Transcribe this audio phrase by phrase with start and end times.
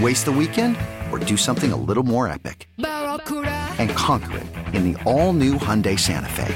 [0.00, 0.76] Waste the weekend
[1.12, 2.68] or do something a little more epic?
[2.78, 6.54] And conquer it in the all-new Hyundai Santa Fe.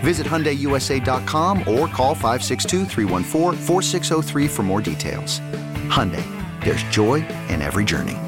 [0.00, 2.86] Visit HyundaiUSA.com or call 562
[4.48, 5.38] for more details.
[5.88, 6.24] Hyundai,
[6.64, 7.16] there's joy
[7.48, 8.18] in every journey.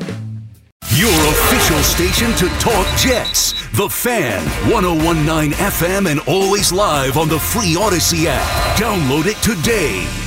[0.94, 3.54] Your official station to talk Jets.
[3.76, 8.78] The Fan, 1019 FM and always live on the free Audacy app.
[8.78, 10.23] Download it today.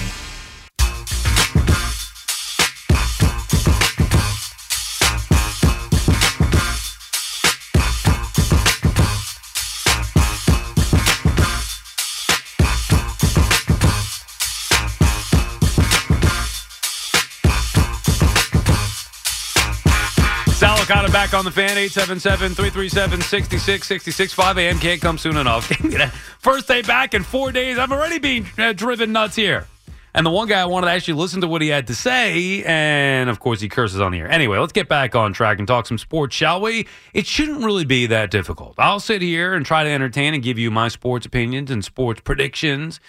[20.88, 24.34] Licata back on the fan, 877-337-6666.
[24.34, 24.80] 5 a.m.
[24.80, 25.66] can't come soon enough.
[26.40, 27.78] First day back in four days.
[27.78, 29.68] I'm already being uh, driven nuts here.
[30.14, 32.64] And the one guy I wanted to actually listen to what he had to say,
[32.64, 34.32] and of course he curses on the air.
[34.32, 36.88] Anyway, let's get back on track and talk some sports, shall we?
[37.14, 38.76] It shouldn't really be that difficult.
[38.78, 42.22] I'll sit here and try to entertain and give you my sports opinions and sports
[42.22, 43.02] predictions,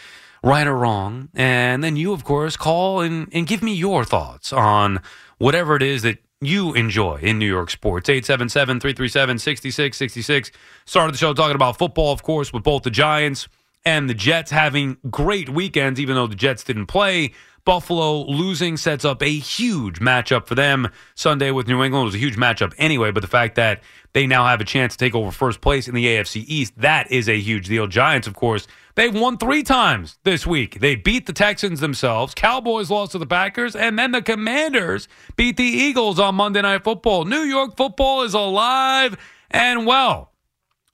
[0.42, 1.28] right or wrong.
[1.32, 5.00] And then you, of course, call and, and give me your thoughts on
[5.38, 8.08] whatever it is that you enjoy in New York sports.
[8.08, 10.50] 877 337 6666.
[10.84, 13.48] Started the show talking about football, of course, with both the Giants
[13.84, 17.32] and the Jets having great weekends, even though the Jets didn't play.
[17.68, 22.06] Buffalo losing sets up a huge matchup for them Sunday with New England.
[22.06, 23.82] Was a huge matchup anyway, but the fact that
[24.14, 27.12] they now have a chance to take over first place in the AFC East, that
[27.12, 27.86] is a huge deal.
[27.86, 30.80] Giants, of course, They've won three times this week.
[30.80, 32.32] They beat the Texans themselves.
[32.34, 35.06] Cowboys lost to the Packers, and then the Commanders
[35.36, 37.26] beat the Eagles on Monday Night Football.
[37.26, 39.14] New York football is alive
[39.50, 40.32] and well.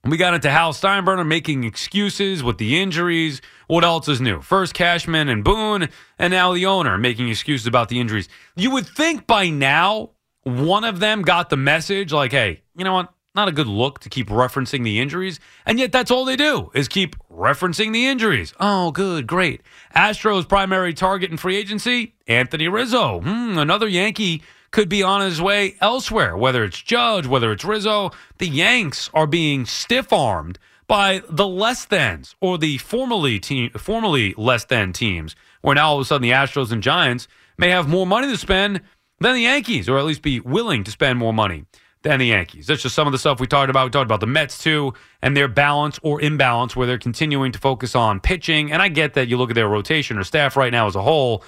[0.04, 3.40] We got into Hal Steinbrenner making excuses with the injuries.
[3.66, 4.40] What else is new?
[4.40, 5.88] First Cashman and Boone,
[6.18, 8.28] and now the owner making excuses about the injuries.
[8.56, 10.10] You would think by now
[10.42, 13.12] one of them got the message like, hey, you know what?
[13.34, 16.70] Not a good look to keep referencing the injuries, and yet that's all they do
[16.72, 18.54] is keep referencing the injuries.
[18.60, 19.62] Oh, good, great.
[19.96, 23.20] Astros' primary target in free agency, Anthony Rizzo.
[23.20, 28.12] Hmm, another Yankee could be on his way elsewhere, whether it's Judge, whether it's Rizzo.
[28.38, 34.34] The Yanks are being stiff armed by the less thans or the formerly team, formerly
[34.36, 37.28] less than teams, where now all of a sudden the Astros and Giants
[37.58, 38.80] may have more money to spend
[39.20, 41.64] than the Yankees, or at least be willing to spend more money
[42.02, 42.66] than the Yankees.
[42.66, 43.84] That's just some of the stuff we talked about.
[43.84, 44.92] We talked about the Mets too
[45.22, 48.70] and their balance or imbalance where they're continuing to focus on pitching.
[48.70, 51.02] And I get that you look at their rotation or staff right now as a
[51.02, 51.42] whole,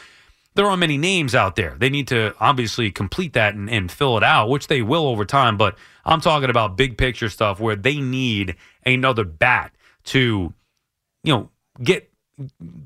[0.55, 1.77] there aren't many names out there.
[1.79, 5.27] They need to obviously complete that and, and fill it out, which they will over
[5.27, 5.59] time.
[5.59, 5.77] But
[6.07, 8.57] I'm talking about big picture stuff where they need
[8.95, 9.73] another bat
[10.05, 10.55] to,
[11.25, 11.51] you know,
[11.83, 12.11] get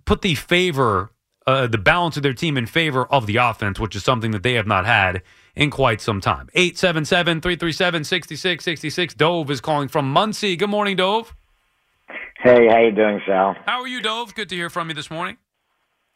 [0.05, 1.11] put the favor,
[1.47, 4.43] uh, the balance of their team in favor of the offense, which is something that
[4.43, 5.23] they have not had
[5.55, 6.49] in quite some time.
[6.55, 9.15] 877 337 6666.
[9.15, 10.57] Dove is calling from Monsey.
[10.57, 11.35] Good morning, Dove.
[12.43, 13.55] Hey, how you doing, Sal?
[13.67, 14.35] How are you, Dove?
[14.35, 15.37] Good to hear from you this morning.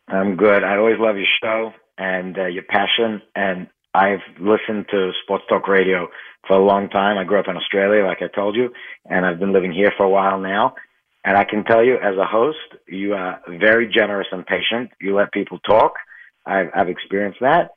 [0.09, 0.65] I'm good.
[0.65, 3.23] I always love your show and uh, your passion.
[3.35, 6.09] And I've listened to Sports Talk Radio
[6.47, 7.17] for a long time.
[7.17, 8.71] I grew up in Australia, like I told you,
[9.09, 10.75] and I've been living here for a while now.
[11.25, 14.91] And I can tell you, as a host, you are very generous and patient.
[15.01, 15.95] You let people talk.
[16.45, 17.71] I've, I've experienced that.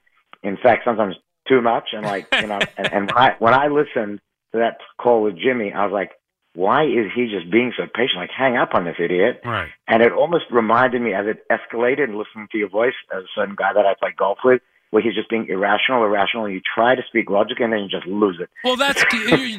[0.43, 1.15] In fact, sometimes
[1.47, 4.19] too much, and like you know, and, and when I when I listened
[4.51, 6.11] to that call with Jimmy, I was like,
[6.55, 8.17] why is he just being so patient?
[8.17, 9.41] Like, hang up on this idiot.
[9.45, 9.69] Right.
[9.87, 13.27] And it almost reminded me as it escalated and listening to your voice as a
[13.35, 14.61] certain guy that I play golf with,
[14.91, 17.89] where he's just being irrational, irrational, and you try to speak logic and then you
[17.89, 18.49] just lose it.
[18.63, 19.03] Well, that's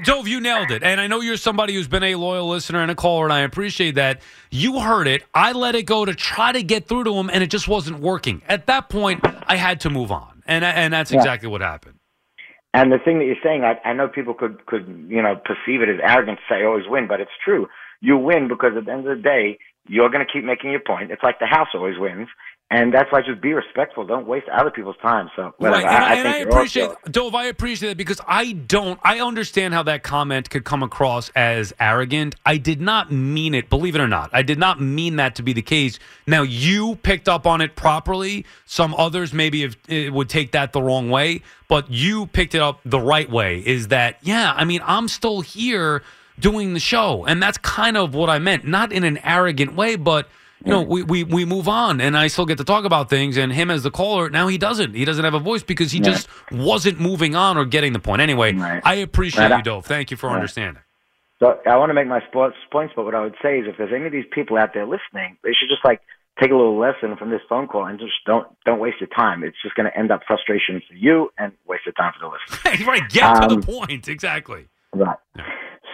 [0.05, 0.27] Dove.
[0.27, 2.95] You nailed it, and I know you're somebody who's been a loyal listener and a
[2.95, 4.21] caller, and I appreciate that.
[4.51, 5.25] You heard it.
[5.35, 8.01] I let it go to try to get through to him, and it just wasn't
[8.01, 8.43] working.
[8.49, 11.53] At that point, I had to move on, and and that's exactly yeah.
[11.53, 11.99] what happened.
[12.75, 15.83] And the thing that you're saying, I, I know people could could you know perceive
[15.83, 17.69] it as arrogant to say oh, I always win, but it's true.
[18.01, 19.59] You win because at the end of the day,
[19.89, 21.11] you're going to keep making your point.
[21.11, 22.29] It's like the house always wins.
[22.71, 24.05] And that's why just be respectful.
[24.05, 25.31] Don't waste other people's time.
[25.35, 25.85] So whatever.
[25.85, 27.35] Right, and I, I, and think I appreciate also- Dove.
[27.35, 29.01] I appreciate that because I don't.
[29.03, 32.35] I understand how that comment could come across as arrogant.
[32.45, 33.71] I did not mean it.
[33.71, 35.99] Believe it or not, I did not mean that to be the case.
[36.27, 38.45] Now you picked up on it properly.
[38.67, 42.61] Some others maybe have, it would take that the wrong way, but you picked it
[42.61, 43.61] up the right way.
[43.65, 44.53] Is that yeah?
[44.55, 46.03] I mean, I'm still here
[46.39, 48.67] doing the show, and that's kind of what I meant.
[48.67, 50.29] Not in an arrogant way, but
[50.65, 53.37] you know, we, we, we move on and I still get to talk about things.
[53.37, 54.95] And him as the caller, now he doesn't.
[54.95, 58.21] He doesn't have a voice because he just wasn't moving on or getting the point.
[58.23, 58.83] Anyway, Right.
[58.85, 59.59] I appreciate Right.
[59.59, 59.87] you, Dove.
[59.87, 60.83] Thank you for understanding.
[61.41, 63.77] So I want to make my sports points, but what I would say is if
[63.79, 66.01] there's any of these people out there listening, they should just like
[66.43, 69.45] take a little lesson from this phone call and just don't don't waste your time.
[69.45, 72.33] It's just going to end up frustration for you and waste of time for the
[72.67, 72.87] listener.
[72.91, 73.09] right.
[73.09, 74.09] Get to Um, the point.
[74.09, 74.67] Exactly.
[74.93, 75.17] Right.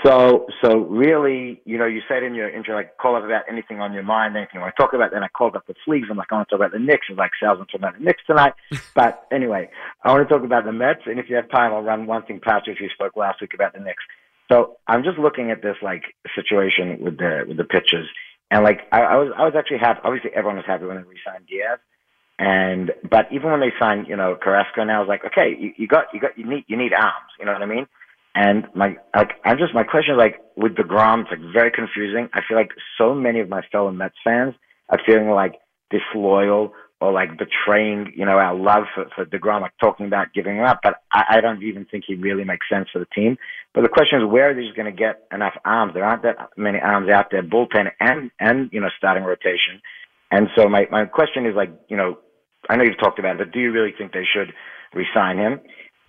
[0.04, 3.80] So, so really, you know, you said in your intro, like, call up about anything
[3.80, 5.12] on your mind, anything you want to talk about.
[5.12, 6.10] Then I called up the Fleegs.
[6.10, 7.06] I'm like, I want to talk about the Knicks.
[7.08, 8.52] It's like, sales and talk about the Knicks tonight.
[8.94, 9.70] but anyway,
[10.02, 11.00] I want to talk about the Mets.
[11.06, 13.40] And if you have time, I'll run one thing past you if you spoke last
[13.40, 14.04] week about the Knicks.
[14.50, 16.02] So I'm just looking at this like
[16.34, 18.06] situation with the with the pitchers,
[18.50, 20.00] and like I, I was I was actually happy.
[20.04, 21.78] Obviously, everyone was happy when they re-signed Diaz,
[22.38, 25.72] and but even when they signed, you know, Carrasco, now I was like, okay, you,
[25.78, 27.32] you got you got you need you need arms.
[27.38, 27.86] You know what I mean?
[28.34, 32.28] And my, like, I'm just, my question is like, with DeGrom, it's like very confusing.
[32.34, 34.54] I feel like so many of my fellow Mets fans
[34.88, 35.54] are feeling like
[35.90, 40.56] disloyal or like betraying, you know, our love for, for DeGrom, like talking about giving
[40.56, 40.80] him up.
[40.82, 43.36] But I, I don't even think he really makes sense for the team.
[43.72, 45.92] But the question is, where are they going to get enough arms?
[45.94, 49.80] There aren't that many arms out there, bullpen and, and, you know, starting rotation.
[50.30, 52.18] And so my, my question is like, you know,
[52.68, 54.52] I know you've talked about it, but do you really think they should
[54.94, 55.60] resign him?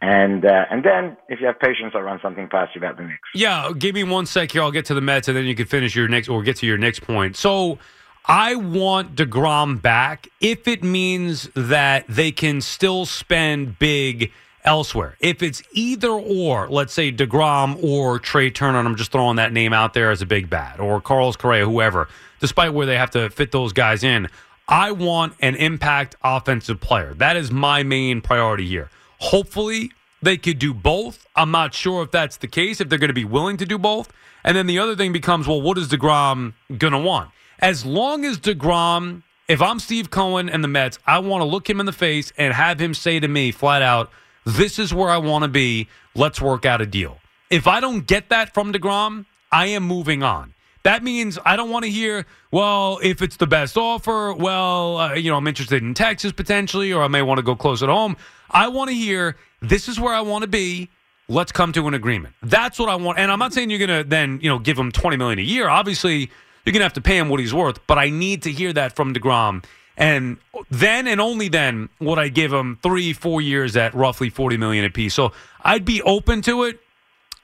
[0.02, 3.04] And uh, and then, if you have patience, I'll run something past you about the
[3.04, 3.30] Knicks.
[3.34, 4.62] Yeah, give me one sec here.
[4.62, 6.68] I'll get to the Mets, and then you can finish your next or get to
[6.68, 7.38] your next point.
[7.38, 7.80] So,
[8.26, 14.32] I want Degrom back if it means that they can still spend big
[14.64, 15.16] elsewhere.
[15.20, 19.54] If it's either or, let's say Degrom or Trea Turner, and I'm just throwing that
[19.54, 22.10] name out there as a big bat, or Carlos Correa, whoever.
[22.40, 24.28] Despite where they have to fit those guys in,
[24.68, 27.14] I want an impact offensive player.
[27.14, 28.90] That is my main priority here.
[29.20, 29.92] Hopefully,
[30.22, 31.28] they could do both.
[31.36, 33.78] I'm not sure if that's the case, if they're going to be willing to do
[33.78, 34.12] both.
[34.44, 37.32] And then the other thing becomes, well, what is DeGrom going to want?
[37.60, 41.70] As long as DeGrom, if I'm Steve Cohen and the Mets, I want to look
[41.70, 44.12] him in the face and have him say to me flat out,
[44.46, 45.88] this is where I want to be.
[46.14, 47.20] Let's work out a deal.
[47.50, 50.54] If I don't get that from DeGrom, I am moving on.
[50.84, 55.14] That means I don't want to hear, well, if it's the best offer, well, uh,
[55.16, 57.90] you know, I'm interested in Texas potentially, or I may want to go close at
[57.90, 58.18] home.
[58.50, 60.90] I want to hear, this is where I want to be.
[61.28, 62.36] Let's come to an agreement.
[62.44, 63.18] That's what I want.
[63.18, 65.42] And I'm not saying you're going to then, you know, give him 20 million a
[65.42, 65.68] year.
[65.68, 68.52] Obviously, you're going to have to pay him what he's worth, but I need to
[68.52, 69.64] hear that from DeGrom.
[69.98, 70.38] And
[70.70, 74.86] then and only then would I give him three, four years at roughly 40 million
[74.86, 75.14] apiece.
[75.14, 75.32] So
[75.64, 76.80] I'd be open to it.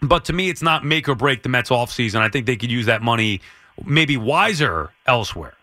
[0.01, 2.21] But to me, it's not make or break the Mets offseason.
[2.21, 3.41] I think they could use that money
[3.85, 5.53] maybe wiser elsewhere.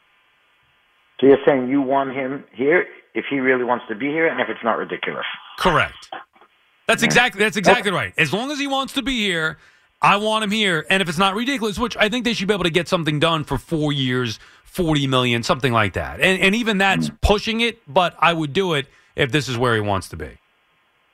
[1.20, 2.86] So you're saying you want him here
[3.18, 5.26] if he really wants to be here, and if it's not ridiculous.
[5.58, 6.08] Correct.
[6.86, 8.14] That's exactly that's exactly right.
[8.16, 9.58] As long as he wants to be here,
[10.00, 10.86] I want him here.
[10.88, 13.18] And if it's not ridiculous, which I think they should be able to get something
[13.18, 16.20] done for four years, forty million, something like that.
[16.20, 19.74] And and even that's pushing it, but I would do it if this is where
[19.74, 20.38] he wants to be.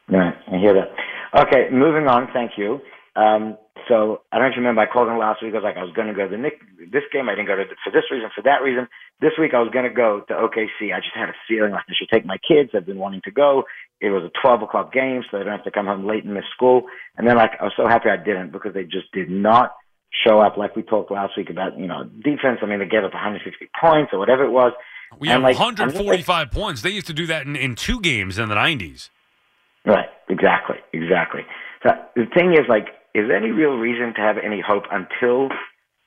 [0.09, 1.41] Right, I hear that.
[1.47, 2.29] Okay, moving on.
[2.33, 2.81] Thank you.
[3.17, 3.57] Um,
[3.89, 5.53] so I don't remember, I called him last week.
[5.53, 6.61] I was like, I was going to go to the Nick
[6.93, 7.29] this game.
[7.29, 8.89] I didn't go to for this reason, for that reason.
[9.21, 10.93] This week I was going to go to OKC.
[10.93, 12.71] I just had a feeling like I should take my kids.
[12.75, 13.65] I've been wanting to go.
[14.01, 16.35] It was a 12 o'clock game, so they don't have to come home late and
[16.35, 16.85] miss school.
[17.17, 19.75] And then like I was so happy I didn't because they just did not
[20.27, 22.61] show up like we talked last week about you know defense.
[22.63, 24.73] I mean, they gave up 150 points or whatever it was.
[25.19, 26.83] We And, have like, I'm 145 points.
[26.83, 29.11] They used to do that in, in two games in the 90s.
[29.87, 31.43] Right, exactly, exactly.
[31.83, 35.49] So the thing is, like, is there any real reason to have any hope until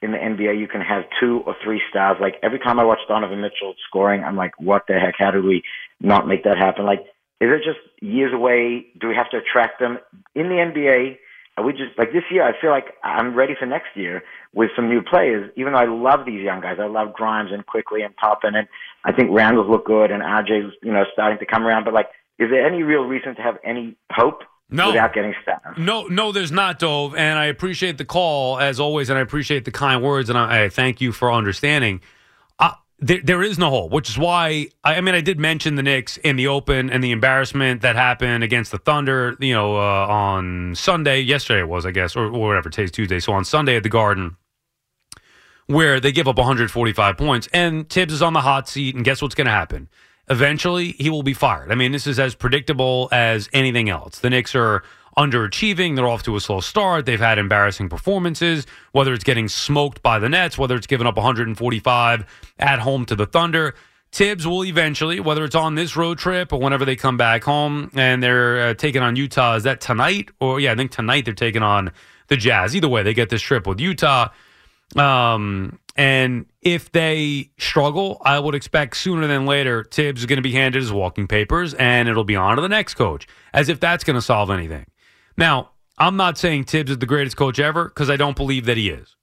[0.01, 2.17] in the NBA you can have two or three stars?
[2.19, 5.15] Like every time I watch Donovan Mitchell scoring, I'm like, what the heck?
[5.17, 5.63] How did we
[6.01, 6.85] not make that happen?
[6.85, 6.99] Like,
[7.39, 8.87] is it just years away?
[8.99, 9.99] Do we have to attract them
[10.35, 11.17] in the NBA?
[11.57, 12.43] Are we just like this year?
[12.43, 14.21] I feel like I'm ready for next year
[14.53, 15.51] with some new players.
[15.55, 18.67] Even though I love these young guys, I love Grimes and Quickley and Toppin, and
[19.03, 21.85] I think Randle's look good and RJ's you know starting to come around.
[21.85, 24.87] But like, is there any real reason to have any hope No.
[24.87, 25.77] without getting stars?
[25.77, 27.15] No, no, there's not, Dove.
[27.15, 30.63] And I appreciate the call as always, and I appreciate the kind words, and I,
[30.63, 32.01] I thank you for understanding.
[32.59, 35.75] I, there, there is no hole, which is why I, I mean I did mention
[35.75, 39.37] the Knicks in the Open and the embarrassment that happened against the Thunder.
[39.39, 42.69] You know, uh, on Sunday, yesterday it was, I guess, or, or whatever.
[42.69, 44.35] Today's Tuesday, so on Sunday at the Garden,
[45.67, 49.21] where they give up 145 points, and Thibs is on the hot seat, and guess
[49.21, 49.87] what's going to happen?
[50.29, 51.71] Eventually, he will be fired.
[51.71, 54.19] I mean, this is as predictable as anything else.
[54.19, 54.83] The Knicks are
[55.17, 55.95] underachieving.
[55.95, 57.05] They're off to a slow start.
[57.05, 61.15] They've had embarrassing performances, whether it's getting smoked by the Nets, whether it's giving up
[61.15, 62.25] 145
[62.59, 63.73] at home to the Thunder.
[64.11, 67.91] Thibs will eventually, whether it's on this road trip or whenever they come back home
[67.93, 69.55] and they're uh, taking on Utah.
[69.55, 70.29] Is that tonight?
[70.39, 71.91] Or, yeah, I think tonight they're taking on
[72.27, 72.75] the Jazz.
[72.75, 74.29] Either way, they get this trip with Utah.
[74.95, 80.43] Um, and if they struggle, I would expect sooner than later Thibs is going to
[80.43, 83.79] be handed his walking papers and it'll be on to the next coach, as if
[83.79, 84.85] that's going to solve anything.
[85.37, 88.77] Now, I'm not saying Thibs is the greatest coach ever because I don't believe that
[88.77, 89.15] he is.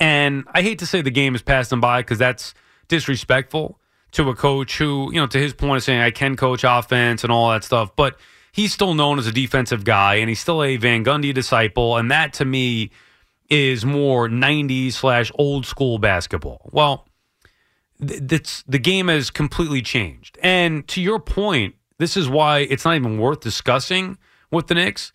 [0.00, 2.54] And I hate to say the game passed him by because that's
[2.88, 3.78] disrespectful
[4.12, 7.22] to a coach who, you know, to his point of saying I can coach offense
[7.22, 8.18] and all that stuff, but
[8.52, 11.98] he's still known as a defensive guy and he's still a Van Gundy disciple.
[11.98, 12.90] And that to me
[13.50, 16.70] is more 90s slash old school basketball.
[16.72, 17.06] Well,
[18.00, 20.38] th- the game has completely changed.
[20.42, 24.16] And to your point, this is why it's not even worth discussing
[24.50, 25.12] with the Knicks.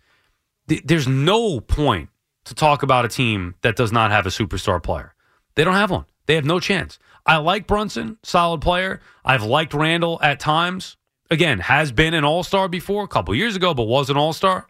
[0.68, 2.10] Th- there's no point
[2.44, 5.16] to talk about a team that does not have a superstar player.
[5.56, 6.06] They don't have one.
[6.28, 7.00] They have no chance.
[7.26, 9.02] I like Brunson, solid player.
[9.24, 10.98] I've liked Randle at times.
[11.32, 14.34] Again, has been an all star before, a couple years ago, but was an all
[14.34, 14.68] star.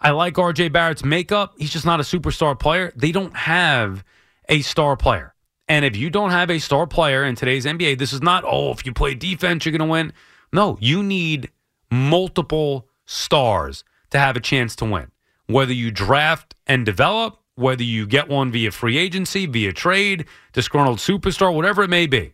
[0.00, 1.54] I like RJ Barrett's makeup.
[1.58, 2.92] He's just not a superstar player.
[2.94, 4.04] They don't have
[4.48, 5.34] a star player.
[5.68, 8.70] And if you don't have a star player in today's NBA, this is not, oh,
[8.70, 10.12] if you play defense, you're going to win.
[10.52, 11.50] No, you need
[11.90, 15.10] multiple stars to have a chance to win.
[15.46, 20.98] Whether you draft and develop, whether you get one via free agency, via trade, disgruntled
[20.98, 22.32] superstar, whatever it may be.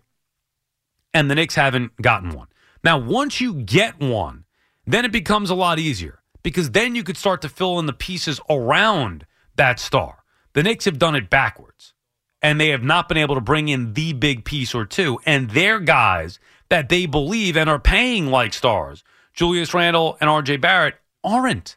[1.12, 2.48] And the Knicks haven't gotten one.
[2.82, 4.44] Now, once you get one,
[4.86, 7.92] then it becomes a lot easier because then you could start to fill in the
[7.92, 10.22] pieces around that star.
[10.52, 11.94] The Knicks have done it backwards,
[12.40, 15.18] and they have not been able to bring in the big piece or two.
[15.26, 20.60] And their guys that they believe and are paying like stars, Julius Randle and RJ
[20.60, 21.76] Barrett, aren't.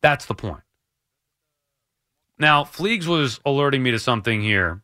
[0.00, 0.62] That's the point.
[2.38, 4.82] Now, Fleegs was alerting me to something here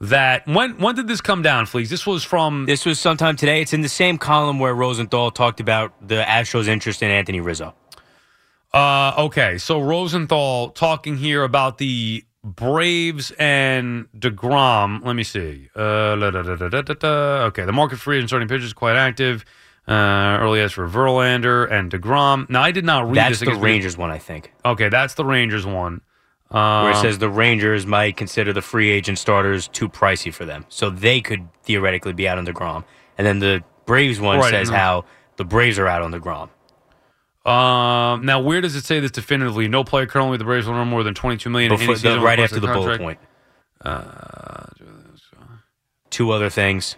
[0.00, 1.88] that when when did this come down, Fleegs?
[1.88, 3.62] This was from This was sometime today.
[3.62, 7.74] It's in the same column where Rosenthal talked about the Astros' interest in Anthony Rizzo.
[8.72, 15.04] Uh, okay, so Rosenthal talking here about the Braves and Degrom.
[15.04, 15.68] Let me see.
[15.74, 16.42] Uh, da, da,
[16.78, 19.44] da, okay, the market for and starting pitchers is quite active.
[19.86, 22.50] Uh, early as for Verlander and Degrom.
[22.50, 23.48] Now, I did not read That's this.
[23.48, 24.52] the Rangers one, I think.
[24.62, 26.02] Okay, that's the Rangers one.
[26.50, 30.44] Um, where it says the Rangers might consider the free agent starters too pricey for
[30.44, 32.84] them, so they could theoretically be out on Degrom.
[33.16, 35.06] And then the Braves one Right, says how
[35.36, 36.50] the Braves are out on Degrom.
[37.48, 39.68] Um, now, where does it say this definitively?
[39.68, 42.20] No player currently with the Braves will earn more than twenty-two million in Before, the,
[42.20, 43.18] right after the a bullet point.
[46.10, 46.96] Two other things.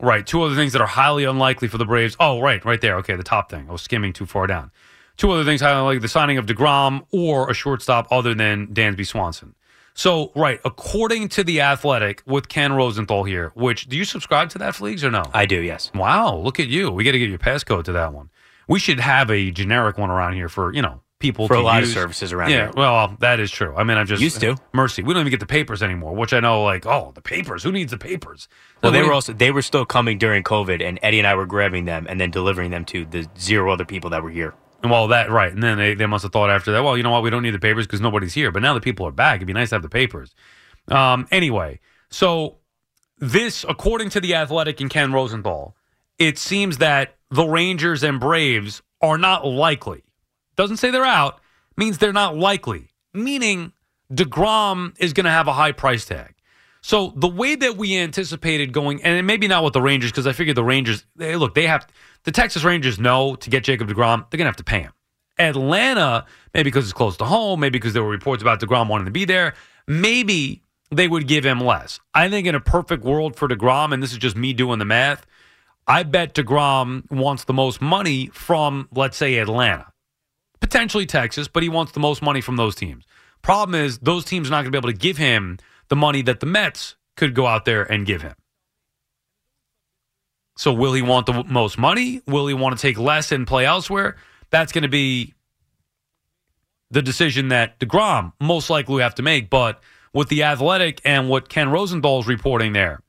[0.00, 0.26] Right.
[0.26, 2.16] Two other things that are highly unlikely for the Braves.
[2.18, 2.96] Oh, right, right there.
[2.98, 3.66] Okay, the top thing.
[3.68, 4.70] I was skimming too far down.
[5.16, 9.06] Two other things highly unlikely: the signing of Degrom or a shortstop other than Dansby
[9.06, 9.54] Swanson.
[9.94, 14.58] So, right, according to the Athletic, with Ken Rosenthal here, which do you subscribe to
[14.58, 15.22] that, Fleegs, or no?
[15.32, 15.90] I do, yes.
[15.94, 16.90] Wow, look at you.
[16.90, 18.28] We got to get your passcode to that one.
[18.68, 21.62] We should have a generic one around here for, you know, people For to a
[21.62, 22.72] lot of services around yeah, here.
[22.76, 23.74] well, that is true.
[23.74, 24.56] I mean, I've just Used to.
[24.72, 25.02] Mercy.
[25.02, 27.62] We don't even get the papers anymore, which I know like, oh, the papers.
[27.62, 28.48] Who needs the papers?
[28.82, 31.46] Well, they were also they were still coming during COVID, and Eddie and I were
[31.46, 34.54] grabbing them and then delivering them to the zero other people that were here.
[34.82, 36.84] And Well, that right, and then they, they must have thought after that.
[36.84, 37.22] Well, you know what?
[37.22, 38.50] We don't need the papers because nobody's here.
[38.50, 40.34] But now that people are back, it'd be nice to have the papers.
[40.88, 41.80] Um, anyway,
[42.10, 42.58] so
[43.18, 45.74] this, according to the Athletic and Ken Rosenthal,
[46.18, 50.04] it seems that the Rangers and Braves are not likely.
[50.56, 51.40] Doesn't say they're out.
[51.76, 52.88] Means they're not likely.
[53.12, 53.72] Meaning
[54.12, 56.34] Degrom is going to have a high price tag.
[56.80, 60.32] So the way that we anticipated going, and maybe not with the Rangers, because I
[60.32, 61.86] figured the Rangers, they, look, they have
[62.22, 64.92] the Texas Rangers know to get Jacob Degrom, they're gonna have to pay him.
[65.38, 69.06] Atlanta, maybe because it's close to home, maybe because there were reports about Degrom wanting
[69.06, 69.54] to be there,
[69.88, 71.98] maybe they would give him less.
[72.14, 74.84] I think in a perfect world for Degrom, and this is just me doing the
[74.84, 75.26] math,
[75.86, 79.92] I bet Degrom wants the most money from, let's say, Atlanta,
[80.60, 83.04] potentially Texas, but he wants the most money from those teams.
[83.42, 86.22] Problem is, those teams are not going to be able to give him the money
[86.22, 88.34] that the Mets could go out there and give him.
[90.56, 92.22] So, will he want the most money?
[92.26, 94.16] Will he want to take less and play elsewhere?
[94.50, 95.34] That's going to be
[96.90, 99.50] the decision that DeGrom most likely will have to make.
[99.50, 103.00] But with the Athletic and what Ken Rosenthal's reporting there,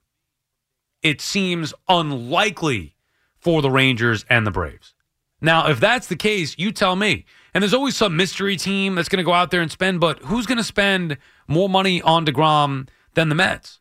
[1.01, 2.95] it seems unlikely
[3.39, 4.93] for the Rangers and the Braves.
[5.39, 7.25] Now, if that's the case, you tell me.
[7.53, 10.19] And there's always some mystery team that's going to go out there and spend, but
[10.19, 13.79] who's going to spend more money on DeGrom than the Mets?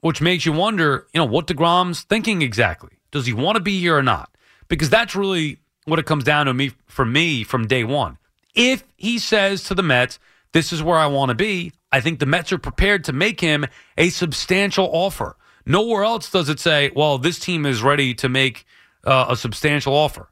[0.00, 2.98] Which makes you wonder, you know, what DeGrom's thinking exactly.
[3.10, 4.36] Does he want to be here or not?
[4.68, 8.18] Because that's really what it comes down to me for me from day one.
[8.54, 10.18] If he says to the Mets,
[10.52, 13.40] this is where I want to be, I think the Mets are prepared to make
[13.40, 13.66] him
[13.96, 15.36] a substantial offer.
[15.64, 18.64] Nowhere else does it say, well, this team is ready to make
[19.04, 20.30] uh, a substantial offer.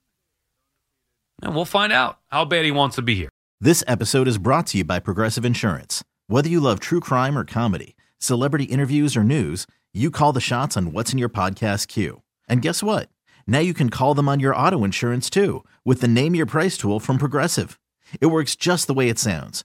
[1.42, 3.28] And we'll find out how bad he wants to be here.
[3.60, 6.02] This episode is brought to you by Progressive Insurance.
[6.26, 10.76] Whether you love true crime or comedy, celebrity interviews or news, you call the shots
[10.76, 12.22] on what's in your podcast queue.
[12.48, 13.08] And guess what?
[13.46, 16.76] Now you can call them on your auto insurance too with the Name Your Price
[16.76, 17.78] tool from Progressive.
[18.20, 19.64] It works just the way it sounds.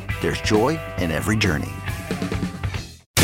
[0.21, 1.71] there's joy in every journey.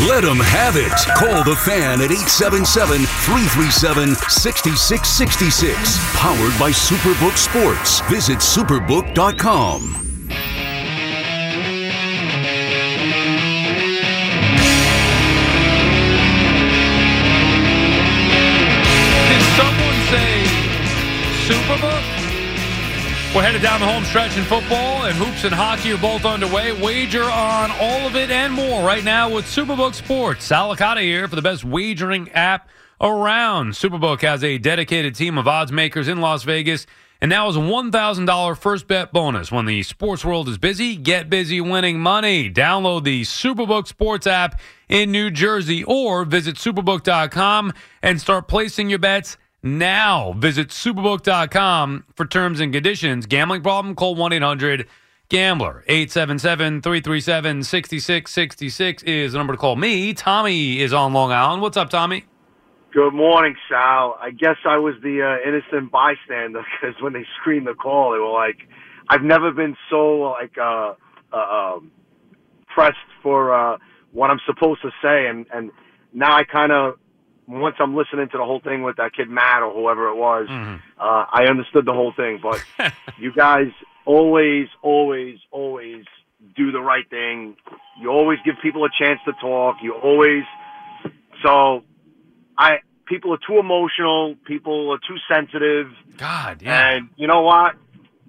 [0.06, 0.92] Let them have it.
[1.18, 5.98] Call the fan at 877 337 6666.
[6.16, 8.00] Powered by Superbook Sports.
[8.08, 10.04] Visit superbook.com.
[19.28, 20.46] Did someone say
[21.46, 22.07] Superbook?
[23.34, 26.72] We're headed down the home stretch in football, and hoops and hockey are both underway.
[26.72, 30.46] Wager on all of it and more right now with Superbook Sports.
[30.46, 32.68] Sal Licata here for the best wagering app
[33.00, 33.74] around.
[33.74, 36.86] Superbook has a dedicated team of odds makers in Las Vegas,
[37.20, 39.52] and now is a $1,000 first bet bonus.
[39.52, 42.50] When the sports world is busy, get busy winning money.
[42.50, 44.58] Download the Superbook Sports app
[44.88, 50.32] in New Jersey or visit superbook.com and start placing your bets now.
[50.32, 53.26] Visit superbook.com for terms and conditions.
[53.26, 53.94] Gambling problem?
[53.94, 54.86] Call 1 800
[55.28, 55.84] Gambler.
[55.88, 60.14] 877 337 6666 is the number to call me.
[60.14, 61.62] Tommy is on Long Island.
[61.62, 62.24] What's up, Tommy?
[62.94, 64.18] Good morning, Sal.
[64.20, 68.18] I guess I was the uh, innocent bystander because when they screened the call, they
[68.18, 68.66] were like,
[69.10, 70.94] "I've never been so like uh,
[71.30, 71.92] uh, um,
[72.74, 73.76] pressed for uh,
[74.12, 75.70] what I'm supposed to say," and and
[76.14, 76.98] now I kind of
[77.48, 80.46] once I'm listening to the whole thing with that kid Matt or whoever it was,
[80.50, 82.40] uh, I understood the whole thing.
[82.42, 82.62] But
[83.18, 83.68] you guys
[84.04, 86.04] always, always, always
[86.54, 87.56] do the right thing.
[88.00, 89.76] You always give people a chance to talk.
[89.82, 90.44] You always
[91.42, 91.84] so
[92.56, 94.36] I people are too emotional.
[94.44, 95.88] People are too sensitive.
[96.16, 96.90] God, yeah.
[96.90, 97.76] And you know what?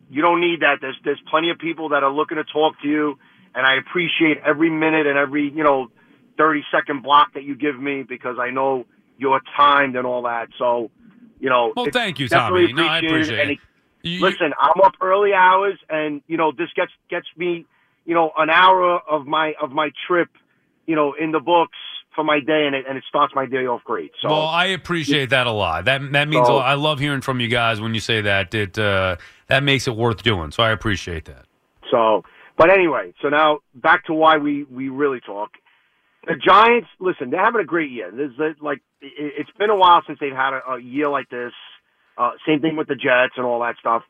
[0.09, 0.77] You don't need that.
[0.81, 3.19] There's there's plenty of people that are looking to talk to you,
[3.53, 5.91] and I appreciate every minute and every you know
[6.37, 8.85] thirty second block that you give me because I know
[9.19, 10.47] you're timed and all that.
[10.57, 10.89] So
[11.39, 11.73] you know.
[11.75, 12.73] Well, thank you, Tommy.
[12.73, 13.57] No, I appreciate and it.
[14.01, 17.65] You- Listen, I'm up early hours, and you know this gets gets me,
[18.05, 20.29] you know, an hour of my of my trip,
[20.85, 21.77] you know, in the books
[22.15, 24.11] for my day, and it and it starts my day off great.
[24.21, 25.85] So well, I appreciate that a lot.
[25.85, 26.65] That that means a lot.
[26.65, 28.53] I love hearing from you guys when you say that.
[28.53, 30.51] It uh, that makes it worth doing.
[30.51, 31.45] So I appreciate that.
[31.91, 32.23] So,
[32.57, 35.51] but anyway, so now back to why we we really talk.
[36.27, 38.11] The Giants, listen, they're having a great year.
[38.11, 41.29] There's a, like it, it's been a while since they've had a, a year like
[41.29, 41.53] this.
[42.17, 44.03] Uh, same thing with the Jets and all that stuff.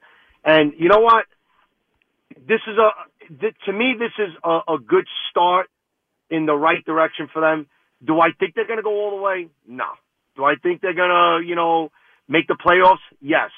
[0.44, 1.26] And you know what?
[2.36, 2.90] This is a
[3.40, 5.68] th- to me this is a, a good start
[6.30, 7.68] in the right direction for them.
[8.04, 9.50] Do I think they're going to go all the way?
[9.68, 9.86] No.
[10.36, 11.92] Do I think they're going to you know
[12.28, 13.06] make the playoffs?
[13.22, 13.52] Yes.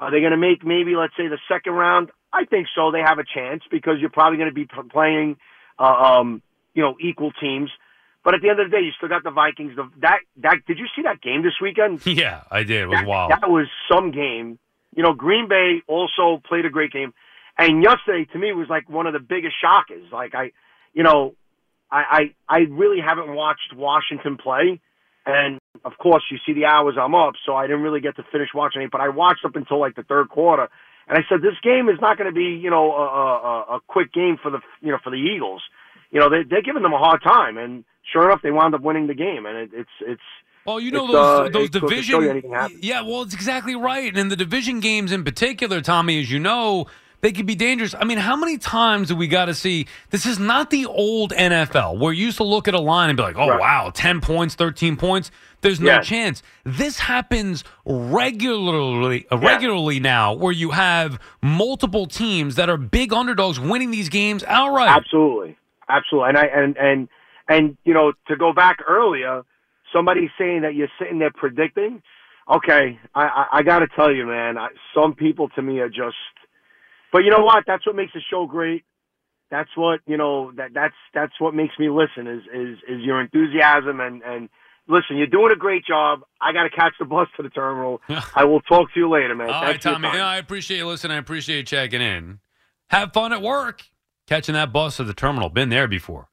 [0.00, 2.10] Are they going to make maybe let's say the second round?
[2.32, 2.90] I think so.
[2.90, 5.36] They have a chance because you're probably going to be playing,
[5.78, 6.42] uh, um,
[6.74, 7.70] you know, equal teams.
[8.24, 9.74] But at the end of the day, you still got the Vikings.
[9.74, 12.00] The, that that did you see that game this weekend?
[12.06, 12.82] Yeah, I did.
[12.82, 13.30] It was that, wild.
[13.32, 14.58] That was some game.
[14.94, 17.14] You know, Green Bay also played a great game,
[17.58, 20.04] and yesterday to me was like one of the biggest shockers.
[20.12, 20.52] Like I,
[20.92, 21.34] you know,
[21.90, 24.80] I I, I really haven't watched Washington play,
[25.26, 28.24] and of course you see the hours I'm up, so I didn't really get to
[28.30, 28.90] finish watching it.
[28.92, 30.68] But I watched up until like the third quarter,
[31.08, 33.80] and I said this game is not going to be you know a, a, a
[33.88, 35.62] quick game for the you know for the Eagles.
[36.12, 38.82] You know they they're giving them a hard time, and sure enough they wound up
[38.82, 40.22] winning the game, and it, it's it's
[40.66, 42.78] Well, you know It's, those uh, those it goes to show division.
[42.80, 44.08] Yeah, well, it's exactly right.
[44.08, 46.86] And in the division games in particular, Tommy, as you know,
[47.22, 47.94] they could be dangerous.
[47.98, 49.86] I mean, how many times do we got to see?
[50.10, 53.16] This is not the old NFL where you used to look at a line and
[53.16, 53.60] be like, "Oh Right.
[53.60, 55.30] wow, ten points, thirteen points."
[55.62, 56.42] There's no chance.
[56.64, 59.48] This happens regularly, uh, Yeah.
[59.48, 64.90] regularly now, where you have multiple teams that are big underdogs winning these games outright.
[64.90, 65.56] Absolutely,
[65.88, 66.30] absolutely.
[66.30, 67.08] And I and and
[67.48, 69.42] and you know to go back earlier,
[69.92, 72.02] somebody saying that you're sitting there predicting.
[72.52, 74.58] Okay, I I, I got to tell you, man.
[74.58, 76.16] I, some people to me are just.
[77.12, 77.64] But you know what?
[77.66, 78.84] That's what makes the show great.
[79.50, 80.50] That's what you know.
[80.52, 82.26] That that's that's what makes me listen.
[82.26, 84.48] Is is is your enthusiasm and and
[84.88, 85.16] listen.
[85.16, 86.22] You're doing a great job.
[86.40, 88.00] I got to catch the bus to the terminal.
[88.34, 89.50] I will talk to you later, man.
[89.50, 90.08] All right, Tommy.
[90.08, 91.16] I appreciate you listening.
[91.16, 92.40] I appreciate you checking in.
[92.88, 93.82] Have fun at work.
[94.32, 95.50] Catching that bus to the terminal.
[95.50, 96.26] Been there before.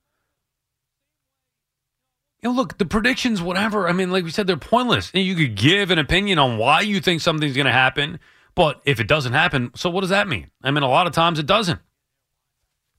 [2.42, 3.90] You know, look, the predictions, whatever.
[3.90, 5.12] I mean, like we said, they're pointless.
[5.14, 8.22] You could give an opinion on why you think something's going to happen,
[8.56, 10.50] but if it doesn't happen, so what does that mean?
[10.64, 11.82] I mean, a lot of times it doesn't.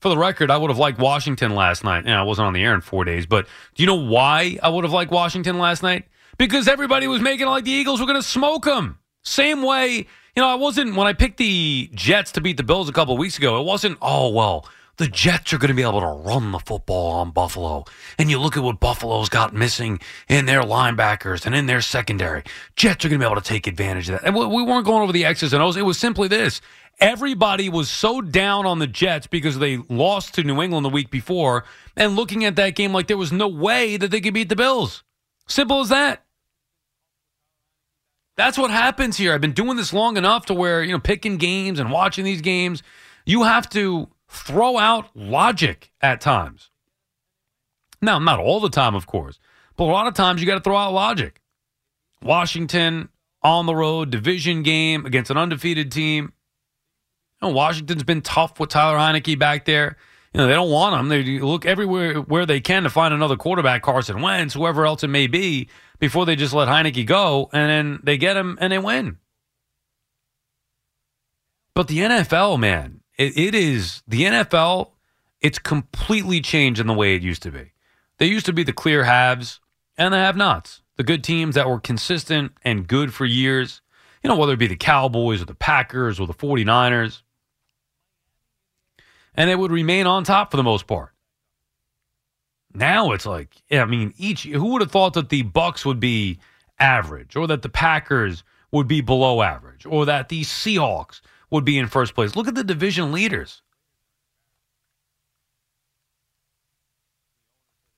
[0.01, 2.05] For the record, I would have liked Washington last night.
[2.05, 4.69] Know, I wasn't on the air in four days, but do you know why I
[4.69, 6.05] would have liked Washington last night?
[6.37, 8.99] Because everybody was making like the Eagles were going to smoke them.
[9.23, 9.95] Same way,
[10.35, 13.17] you know, I wasn't, when I picked the Jets to beat the Bills a couple
[13.17, 16.51] weeks ago, it wasn't, oh, well, the Jets are going to be able to run
[16.51, 17.85] the football on Buffalo.
[18.17, 22.43] And you look at what Buffalo's got missing in their linebackers and in their secondary.
[22.75, 24.27] Jets are going to be able to take advantage of that.
[24.27, 25.77] And we we weren't going over the X's and O's.
[25.77, 26.61] It was simply this.
[26.99, 31.09] Everybody was so down on the Jets because they lost to New England the week
[31.09, 31.63] before
[31.95, 34.55] and looking at that game like there was no way that they could beat the
[34.55, 35.03] Bills.
[35.47, 36.23] Simple as that.
[38.37, 39.33] That's what happens here.
[39.33, 42.41] I've been doing this long enough to where, you know, picking games and watching these
[42.41, 42.81] games,
[43.25, 46.69] you have to throw out logic at times.
[48.01, 49.39] Now, not all the time, of course,
[49.75, 51.41] but a lot of times you got to throw out logic.
[52.23, 53.09] Washington
[53.43, 56.31] on the road, division game against an undefeated team.
[57.41, 59.97] You know, Washington's been tough with Tyler Heinicke back there.
[60.33, 61.09] You know, they don't want him.
[61.09, 65.09] They look everywhere where they can to find another quarterback, Carson Wentz, whoever else it
[65.09, 65.67] may be,
[65.99, 69.17] before they just let Heinicke go, and then they get him and they win.
[71.75, 74.91] But the NFL, man, it, it is the NFL.
[75.41, 77.71] It's completely changed in the way it used to be.
[78.17, 79.59] They used to be the clear haves
[79.97, 83.81] and the have-nots, the good teams that were consistent and good for years.
[84.23, 87.23] You know, whether it be the Cowboys or the Packers or the 49ers.
[89.33, 91.13] And they would remain on top for the most part.
[92.73, 96.39] Now it's like, I mean, each who would have thought that the Bucks would be
[96.79, 101.21] average, or that the Packers would be below average, or that the Seahawks
[101.51, 102.35] would be in first place?
[102.35, 103.61] Look at the division leaders.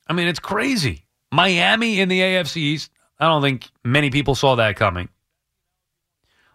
[0.08, 1.06] I mean, it's crazy.
[1.32, 2.92] Miami in the AFC East.
[3.20, 5.10] I don't think many people saw that coming.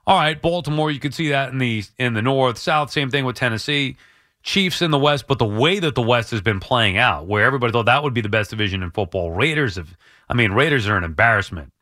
[0.06, 2.90] All right, Baltimore, you could see that in the in the north, south.
[2.90, 3.96] Same thing with Tennessee.
[4.42, 7.44] Chiefs in the West, but the way that the West has been playing out, where
[7.44, 9.96] everybody thought that would be the best division in football, Raiders have.
[10.28, 11.72] I mean, Raiders are an embarrassment.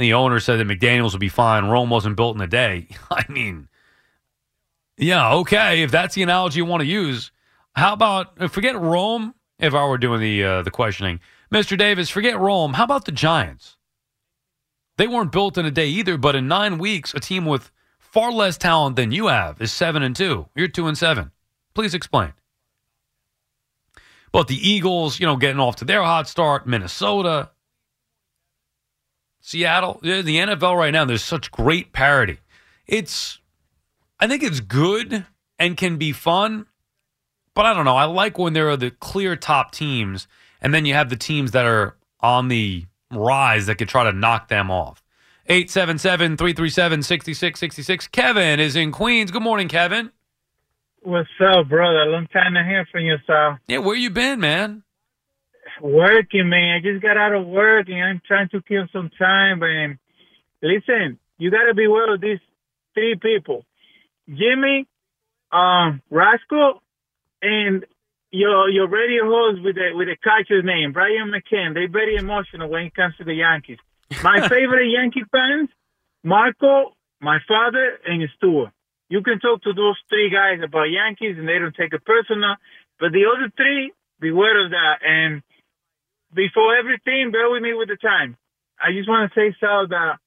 [0.00, 1.66] The owner said that McDaniels would be fine.
[1.66, 2.88] Rome wasn't built in a day.
[3.10, 3.68] I mean,
[4.96, 5.82] yeah, okay.
[5.82, 7.32] If that's the analogy you want to use,
[7.74, 9.34] how about forget Rome?
[9.58, 11.20] If I were doing the uh, the questioning,
[11.52, 11.76] Mr.
[11.76, 12.72] Davis, forget Rome.
[12.72, 13.76] How about the Giants?
[14.96, 18.32] They weren't built in a day either, but in nine weeks, a team with far
[18.32, 20.48] less talent than you have is seven and two.
[20.54, 21.30] You're two and seven.
[21.74, 22.32] Please explain.
[24.32, 27.50] But the Eagles, you know, getting off to their hot start, Minnesota,
[29.40, 32.38] Seattle, the NFL right now, there's such great parity.
[32.86, 33.38] It's,
[34.18, 35.24] I think it's good
[35.58, 36.66] and can be fun,
[37.54, 37.96] but I don't know.
[37.96, 40.28] I like when there are the clear top teams,
[40.60, 44.12] and then you have the teams that are on the rise that could try to
[44.12, 45.02] knock them off.
[45.46, 48.06] 877 337 6666.
[48.08, 49.30] Kevin is in Queens.
[49.30, 50.12] Good morning, Kevin.
[51.02, 52.04] What's up, brother?
[52.06, 53.58] Long time to hear from you, Sal.
[53.66, 54.82] Yeah, where you been, man?
[55.80, 56.76] Working, man.
[56.76, 59.62] I just got out of work and I'm trying to kill some time.
[59.62, 59.98] And
[60.62, 62.40] listen, you got to be aware of these
[62.94, 63.64] three people:
[64.28, 64.86] Jimmy,
[65.52, 66.82] um, Rascal,
[67.42, 67.84] and
[68.30, 71.74] your your radio host with the with the catcher's name, Brian McCann.
[71.74, 73.78] They're very emotional when it comes to the Yankees.
[74.22, 75.68] My favorite Yankee fans:
[76.22, 78.72] Marco, my father, and Stuart.
[79.10, 82.54] You can talk to those three guys about Yankees and they don't take it personal.
[83.00, 85.02] But the other three, beware of that.
[85.04, 85.42] And
[86.34, 88.36] before everything, bear with me with the time.
[88.80, 90.18] I just want to say, Sal, that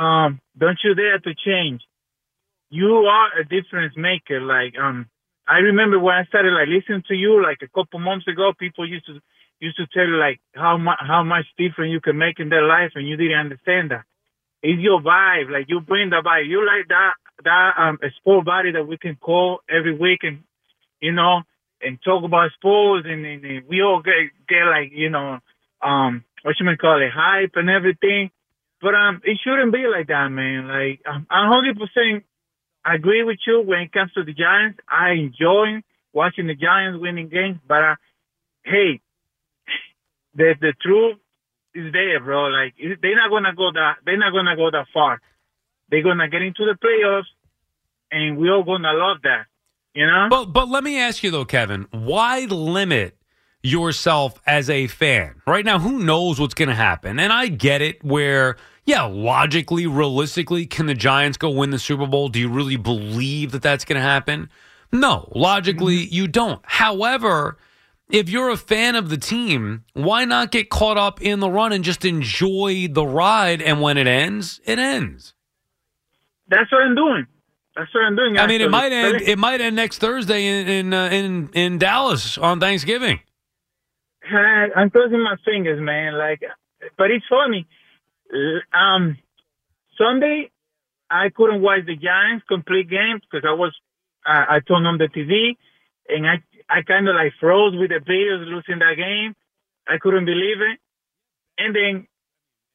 [0.00, 1.82] um, don't you dare to change.
[2.70, 4.40] You are a difference maker.
[4.40, 5.06] Like um,
[5.48, 8.88] I remember when I started like listening to you like a couple months ago, people
[8.88, 9.20] used to
[9.60, 12.66] used to tell you like how much how much difference you can make in their
[12.66, 14.04] life, and you didn't understand that.
[14.62, 15.50] It's your vibe.
[15.50, 16.48] Like you bring the vibe.
[16.48, 20.40] You like that that um sport body that we can call every week and
[21.00, 21.42] you know
[21.82, 24.14] and talk about sports and, and, and we all get
[24.48, 25.38] get like you know
[25.82, 28.30] um what you may call it hype and everything.
[28.80, 30.68] But um it shouldn't be like that, man.
[30.68, 32.24] Like um, I'm hundred percent
[32.84, 34.80] agree with you when it comes to the Giants.
[34.88, 37.96] I enjoy watching the Giants winning games, but uh,
[38.64, 39.00] hey,
[40.34, 41.18] the the truth
[41.74, 42.46] is there, bro.
[42.48, 45.20] Like they're not gonna go that they're not gonna go that far.
[45.90, 47.30] They're gonna get into the playoffs,
[48.10, 49.46] and we're all gonna love that.
[49.98, 50.28] You know?
[50.30, 53.18] But but let me ask you though, Kevin, why limit
[53.64, 55.42] yourself as a fan?
[55.44, 57.18] Right now, who knows what's going to happen?
[57.18, 62.06] And I get it where yeah, logically, realistically, can the Giants go win the Super
[62.06, 62.28] Bowl?
[62.28, 64.50] Do you really believe that that's going to happen?
[64.92, 66.14] No, logically, mm-hmm.
[66.14, 66.60] you don't.
[66.62, 67.58] However,
[68.08, 71.72] if you're a fan of the team, why not get caught up in the run
[71.72, 73.60] and just enjoy the ride?
[73.60, 75.34] And when it ends, it ends.
[76.46, 77.26] That's what I'm doing.
[77.78, 78.36] That's what I'm doing.
[78.36, 79.20] I mean, it might end.
[79.20, 83.20] It might end next Thursday in in uh, in, in Dallas on Thanksgiving.
[84.74, 86.18] I'm crossing my fingers, man.
[86.18, 86.42] Like,
[86.98, 87.68] but it's funny.
[88.74, 89.16] Um,
[89.96, 90.50] Sunday,
[91.08, 93.72] I couldn't watch the Giants complete game because I was,
[94.26, 95.56] uh, I turned on the TV,
[96.08, 99.34] and I, I kind of like froze with the Bears losing that game.
[99.86, 100.78] I couldn't believe it.
[101.58, 102.06] And then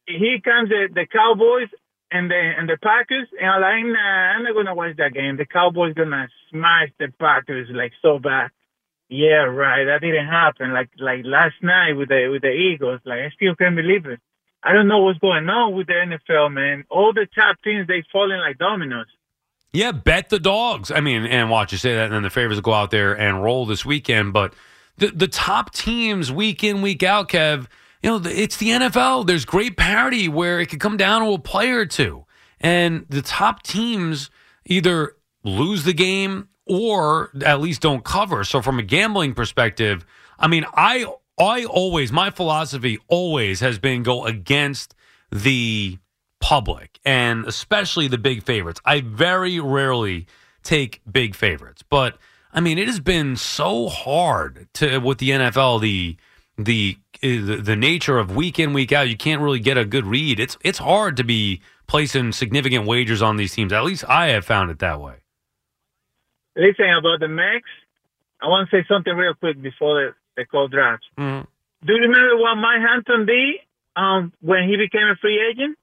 [0.08, 1.70] here comes the, the Cowboys
[2.14, 5.36] and the and the Packers, and I'm like, nah, I'm not gonna watch that game.
[5.36, 8.52] The Cowboys gonna smash the Packers like so bad.
[9.10, 9.86] Yeah, right.
[9.86, 10.74] That didn't happen.
[10.74, 13.02] Like like last night with the with the Eagles.
[13.04, 14.20] Like I still can't believe it.
[14.64, 16.86] I don't know what's going on with the NFL, man.
[16.90, 19.08] All the top teams they falling like dominoes.
[19.74, 20.92] Yeah, bet the dogs.
[20.92, 23.44] I mean, and watch you say that, and then the favors go out there and
[23.44, 24.32] roll this weekend.
[24.32, 24.54] But
[24.98, 27.68] the the top teams week in week out, Kev.
[28.04, 29.26] You know, it's the NFL.
[29.26, 32.26] There's great parity where it could come down to a player or two,
[32.60, 34.30] and the top teams
[34.66, 38.44] either lose the game or at least don't cover.
[38.44, 40.06] So, from a gambling perspective,
[40.38, 41.06] I mean, I
[41.40, 44.96] I always my philosophy always has been go against
[45.32, 45.98] the
[46.42, 48.82] public and especially the big favorites.
[48.84, 50.28] I very rarely
[50.62, 52.18] take big favorites, but
[52.52, 56.18] I mean, it has been so hard to with the NFL the
[56.58, 59.10] the the, nature of week in week out.
[59.10, 60.40] You can't really get a good read.
[60.40, 63.72] It's it's hard to be placing significant wagers on these teams.
[63.72, 65.16] At least I have found it that way.
[66.56, 67.64] Listen about the Max.
[68.42, 71.06] I want to say something real quick before the, the call drops.
[71.18, 71.48] Mhm.
[71.86, 73.56] Do you remember what Mike Hampton did
[73.96, 75.78] um, when he became a free agent?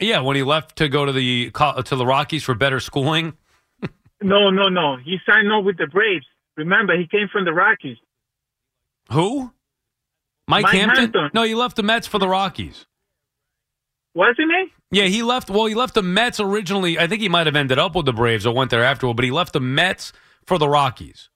[0.00, 3.34] Yeah, when he left to go to the to the Rockies for better schooling.
[4.20, 4.96] No, no, no.
[4.96, 6.26] He signed on with the Braves.
[6.56, 7.98] Remember, he came from the Rockies.
[9.12, 9.52] Who?
[10.48, 10.96] Mike, Mike Hampton?
[10.96, 11.30] Hampton.
[11.34, 12.86] No, he left the Mets for the Rockies.
[14.14, 14.72] Wasn't he?
[14.90, 15.50] Yeah, he left.
[15.50, 16.98] Well, he left the Mets originally.
[16.98, 19.24] I think he might have ended up with the Braves or went there afterward, but
[19.24, 20.12] he left the Mets
[20.46, 21.28] for the Rockies.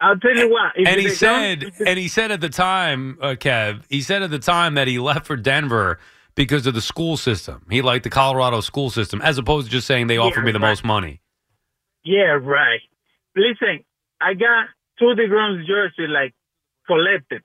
[0.00, 0.72] I'll tell you what.
[0.76, 4.38] and he said, and he said at the time, uh, Kev, he said at the
[4.38, 5.98] time that he left for Denver
[6.34, 7.66] because of the school system.
[7.70, 10.58] He liked the Colorado school system, as opposed to just saying they offered me the
[10.58, 10.70] right.
[10.70, 11.20] most money.
[12.04, 12.80] Yeah, right.
[13.36, 13.84] Listen,
[14.20, 14.66] I got
[14.98, 16.34] two DeGrom's jersey like
[16.86, 17.42] collected.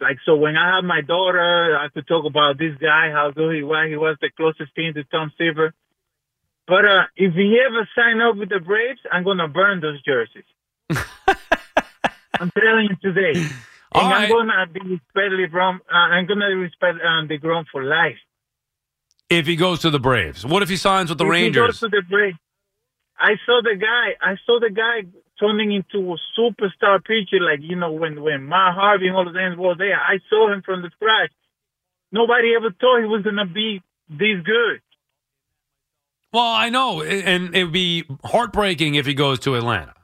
[0.00, 3.56] Like so, when I have my daughter, I could talk about this guy, how good
[3.56, 3.88] he was.
[3.88, 5.74] He was the closest thing to Tom Seaver.
[6.68, 10.44] But uh, if he ever sign up with the Braves, I'm gonna burn those jerseys.
[12.40, 13.40] I'm telling you today.
[13.40, 13.50] And
[13.92, 15.76] All I'm gonna be respect LeBron.
[15.90, 18.18] Uh, I'm gonna respect um, DeGrom for life.
[19.30, 21.66] If he goes to the Braves, what if he signs with the If he Rangers?
[21.66, 22.34] goes to the break,
[23.18, 24.14] I saw the guy.
[24.20, 25.08] I saw the guy
[25.40, 27.40] turning into a superstar pitcher.
[27.40, 30.52] Like you know, when when Matt Harvey and all of them was there, I saw
[30.52, 31.32] him from the scratch.
[32.12, 34.80] Nobody ever thought he was gonna be this good.
[36.32, 39.94] Well, I know, and it would be heartbreaking if he goes to Atlanta.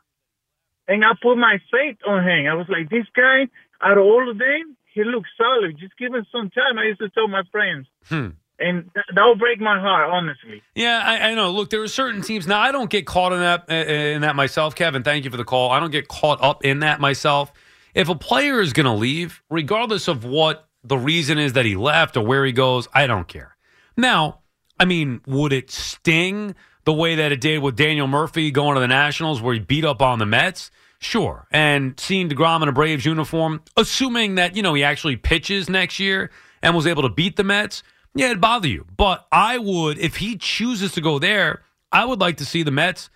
[0.89, 2.47] And I put my faith on him.
[2.47, 3.49] I was like, this guy,
[3.81, 5.79] out of all of them, he looks solid.
[5.79, 6.79] Just give him some time.
[6.79, 7.87] I used to tell my friends.
[8.07, 8.29] Hmm.
[8.59, 10.63] And th- that will break my heart, honestly.
[10.75, 11.51] Yeah, I, I know.
[11.51, 12.47] Look, there are certain teams.
[12.47, 15.03] Now, I don't get caught in that in that myself, Kevin.
[15.03, 15.71] Thank you for the call.
[15.71, 17.53] I don't get caught up in that myself.
[17.95, 21.77] If a player is going to leave, regardless of what the reason is that he
[21.77, 23.57] left or where he goes, I don't care.
[23.97, 24.41] Now,
[24.79, 28.81] I mean, would it sting the way that it did with Daniel Murphy going to
[28.81, 30.71] the Nationals, where he beat up on the Mets?
[30.99, 31.47] Sure.
[31.51, 35.99] And seeing DeGrom in a Braves uniform, assuming that, you know, he actually pitches next
[35.99, 36.31] year
[36.63, 37.83] and was able to beat the Mets,
[38.15, 38.87] yeah, it'd bother you.
[38.97, 42.71] But I would, if he chooses to go there, I would like to see the
[42.71, 43.11] Mets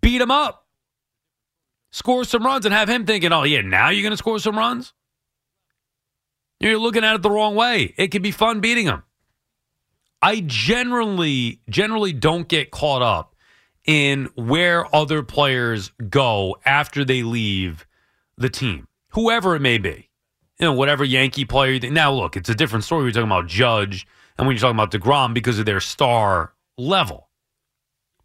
[0.00, 0.66] beat him up,
[1.90, 4.56] score some runs, and have him thinking, oh, yeah, now you're going to score some
[4.56, 4.92] runs?
[6.60, 7.94] You're looking at it the wrong way.
[7.96, 9.02] It could be fun beating him.
[10.22, 13.36] I generally generally don't get caught up
[13.84, 17.86] in where other players go after they leave
[18.36, 20.10] the team, whoever it may be.
[20.58, 21.78] You know, whatever Yankee player.
[21.90, 23.04] Now, look, it's a different story.
[23.04, 24.06] We're talking about Judge
[24.38, 27.28] and when you're talking about DeGrom because of their star level.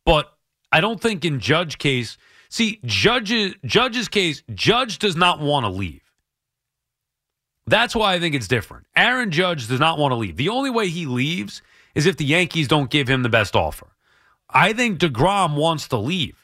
[0.06, 0.32] But
[0.71, 2.17] I don't think in Judge case,
[2.50, 6.02] see, Judge's Judge's case, Judge does not want to leave.
[7.67, 8.88] That's why I think it's different.
[8.95, 10.36] Aaron Judge does not want to leave.
[10.36, 11.62] The only way he leaves
[11.95, 13.88] is if the Yankees don't give him the best offer.
[14.50, 16.38] I think DeGrom wants to leave.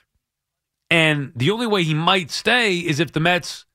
[0.90, 3.66] And the only way he might stay is if the Mets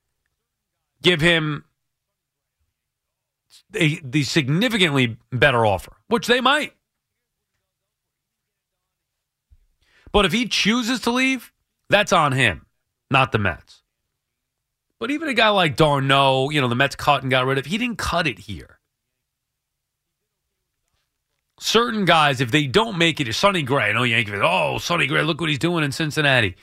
[1.03, 1.65] give him
[3.75, 6.73] a, the significantly better offer, which they might.
[10.11, 11.51] But if he chooses to leave,
[11.89, 12.65] that's on him,
[13.09, 13.81] not the Mets.
[14.99, 17.65] But even a guy like d'Arnaud, you know, the Mets cut and got rid of,
[17.65, 18.79] he didn't cut it here.
[21.59, 25.23] Certain guys, if they don't make it, Sonny Gray, I know Yankee oh, Sonny Gray,
[25.23, 26.55] look what he's doing in Cincinnati.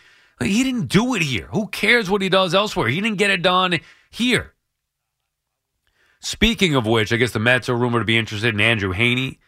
[0.42, 1.48] He didn't do it here.
[1.52, 2.88] Who cares what he does elsewhere?
[2.88, 3.78] He didn't get it done
[4.10, 4.54] here.
[6.20, 9.38] Speaking of which, I guess the Mets are rumored to be interested in Andrew Heaney.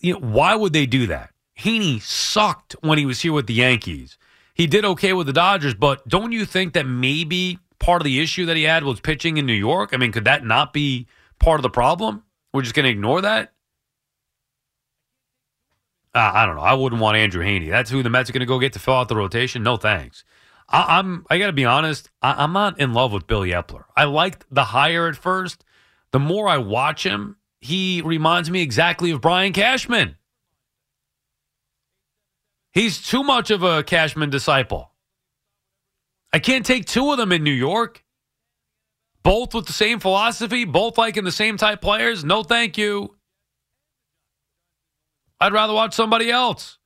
[0.00, 1.30] You know, why would they do that?
[1.58, 4.16] Heaney sucked when he was here with the Yankees.
[4.54, 8.20] He did okay with the Dodgers, but don't you think that maybe part of the
[8.20, 9.90] issue that he had was pitching in New York?
[9.92, 11.06] I mean, could that not be
[11.38, 12.22] part of the problem?
[12.52, 13.52] We're just going to ignore that?
[16.14, 16.62] Uh, I don't know.
[16.62, 17.70] I wouldn't want Andrew Heaney.
[17.70, 19.62] That's who the Mets are going to go get to fill out the rotation.
[19.62, 20.24] No thanks.
[20.68, 21.24] I, I'm.
[21.30, 22.10] I got to be honest.
[22.20, 23.84] I, I'm not in love with Billy Eppler.
[23.96, 25.64] I liked the hire at first.
[26.12, 30.16] The more I watch him, he reminds me exactly of Brian Cashman.
[32.72, 34.92] He's too much of a Cashman disciple.
[36.32, 38.04] I can't take two of them in New York.
[39.22, 42.24] Both with the same philosophy, both liking the same type players.
[42.24, 43.16] No, thank you.
[45.38, 46.78] I'd rather watch somebody else.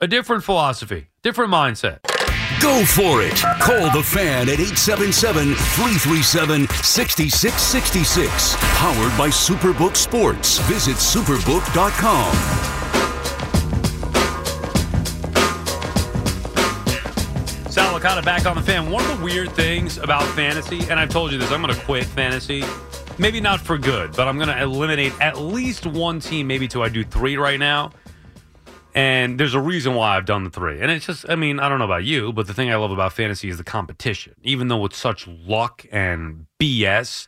[0.00, 2.09] A different philosophy, different mindset.
[2.58, 3.36] Go for it.
[3.60, 8.56] Call the fan at 877 337 6666.
[8.76, 10.58] Powered by Superbook Sports.
[10.60, 12.34] Visit superbook.com.
[17.70, 18.90] Sal Licata back on the fan.
[18.90, 21.80] One of the weird things about fantasy, and I've told you this, I'm going to
[21.82, 22.64] quit fantasy.
[23.16, 26.82] Maybe not for good, but I'm going to eliminate at least one team, maybe two.
[26.82, 27.92] I do three right now.
[29.00, 30.78] And there's a reason why I've done the three.
[30.78, 32.90] And it's just, I mean, I don't know about you, but the thing I love
[32.90, 34.34] about fantasy is the competition.
[34.42, 37.26] Even though it's such luck and BS,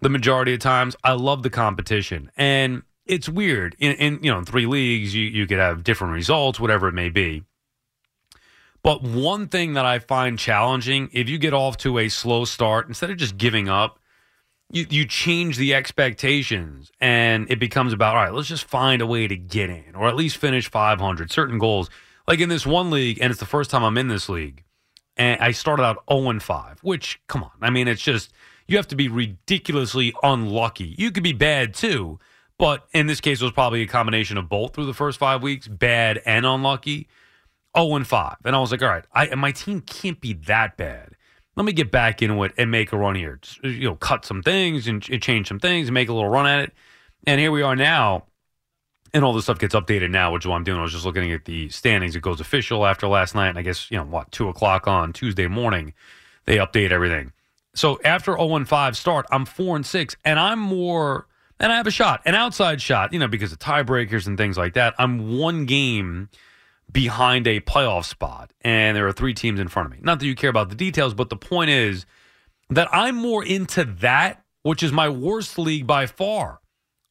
[0.00, 2.30] the majority of times, I love the competition.
[2.36, 3.74] And it's weird.
[3.80, 7.08] In, in you know, three leagues, you, you could have different results, whatever it may
[7.08, 7.42] be.
[8.84, 12.86] But one thing that I find challenging, if you get off to a slow start,
[12.86, 13.98] instead of just giving up,
[14.70, 19.06] you, you change the expectations and it becomes about, all right, let's just find a
[19.06, 21.90] way to get in or at least finish 500, certain goals.
[22.28, 24.62] Like in this one league, and it's the first time I'm in this league,
[25.16, 28.32] and I started out 0 and 5, which, come on, I mean, it's just,
[28.68, 30.94] you have to be ridiculously unlucky.
[30.96, 32.20] You could be bad too,
[32.56, 35.42] but in this case, it was probably a combination of both through the first five
[35.42, 37.08] weeks, bad and unlucky.
[37.76, 38.36] 0 and 5.
[38.44, 41.14] And I was like, all right, I, my team can't be that bad.
[41.56, 43.38] Let me get back into it and make a run here.
[43.42, 46.28] Just, you know, cut some things and ch- change some things and make a little
[46.28, 46.72] run at it.
[47.26, 48.24] And here we are now.
[49.12, 50.78] And all this stuff gets updated now, which is what I'm doing.
[50.78, 52.14] I was just looking at the standings.
[52.14, 53.48] It goes official after last night.
[53.48, 55.92] And I guess, you know, what, 2 o'clock on Tuesday morning,
[56.44, 57.32] they update everything.
[57.74, 60.16] So after 0 and 5 start, I'm 4 and 6.
[60.24, 61.26] And I'm more,
[61.58, 64.56] and I have a shot, an outside shot, you know, because of tiebreakers and things
[64.56, 64.94] like that.
[64.98, 66.28] I'm one game
[66.90, 69.98] behind a playoff spot, and there are three teams in front of me.
[70.02, 72.06] Not that you care about the details, but the point is
[72.70, 76.60] that I'm more into that, which is my worst league by far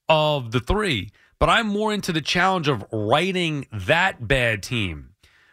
[0.08, 5.12] of the three, but I'm more into the challenge of writing that bad team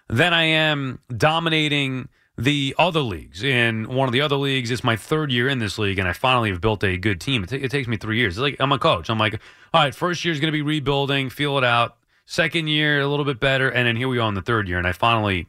[0.09, 2.09] than I am dominating
[2.39, 3.43] the other leagues.
[3.43, 6.13] In one of the other leagues, it's my third year in this league, and I
[6.13, 7.45] finally have built a good team.
[7.45, 8.35] It, ta- it takes me three years.
[8.35, 9.09] It's like I'm a coach.
[9.09, 9.41] I'm like,
[9.73, 11.97] all right, first year is going to be rebuilding, feel it out.
[12.27, 14.79] Second year, a little bit better, and then here we are in the third year,
[14.79, 15.47] and I finally,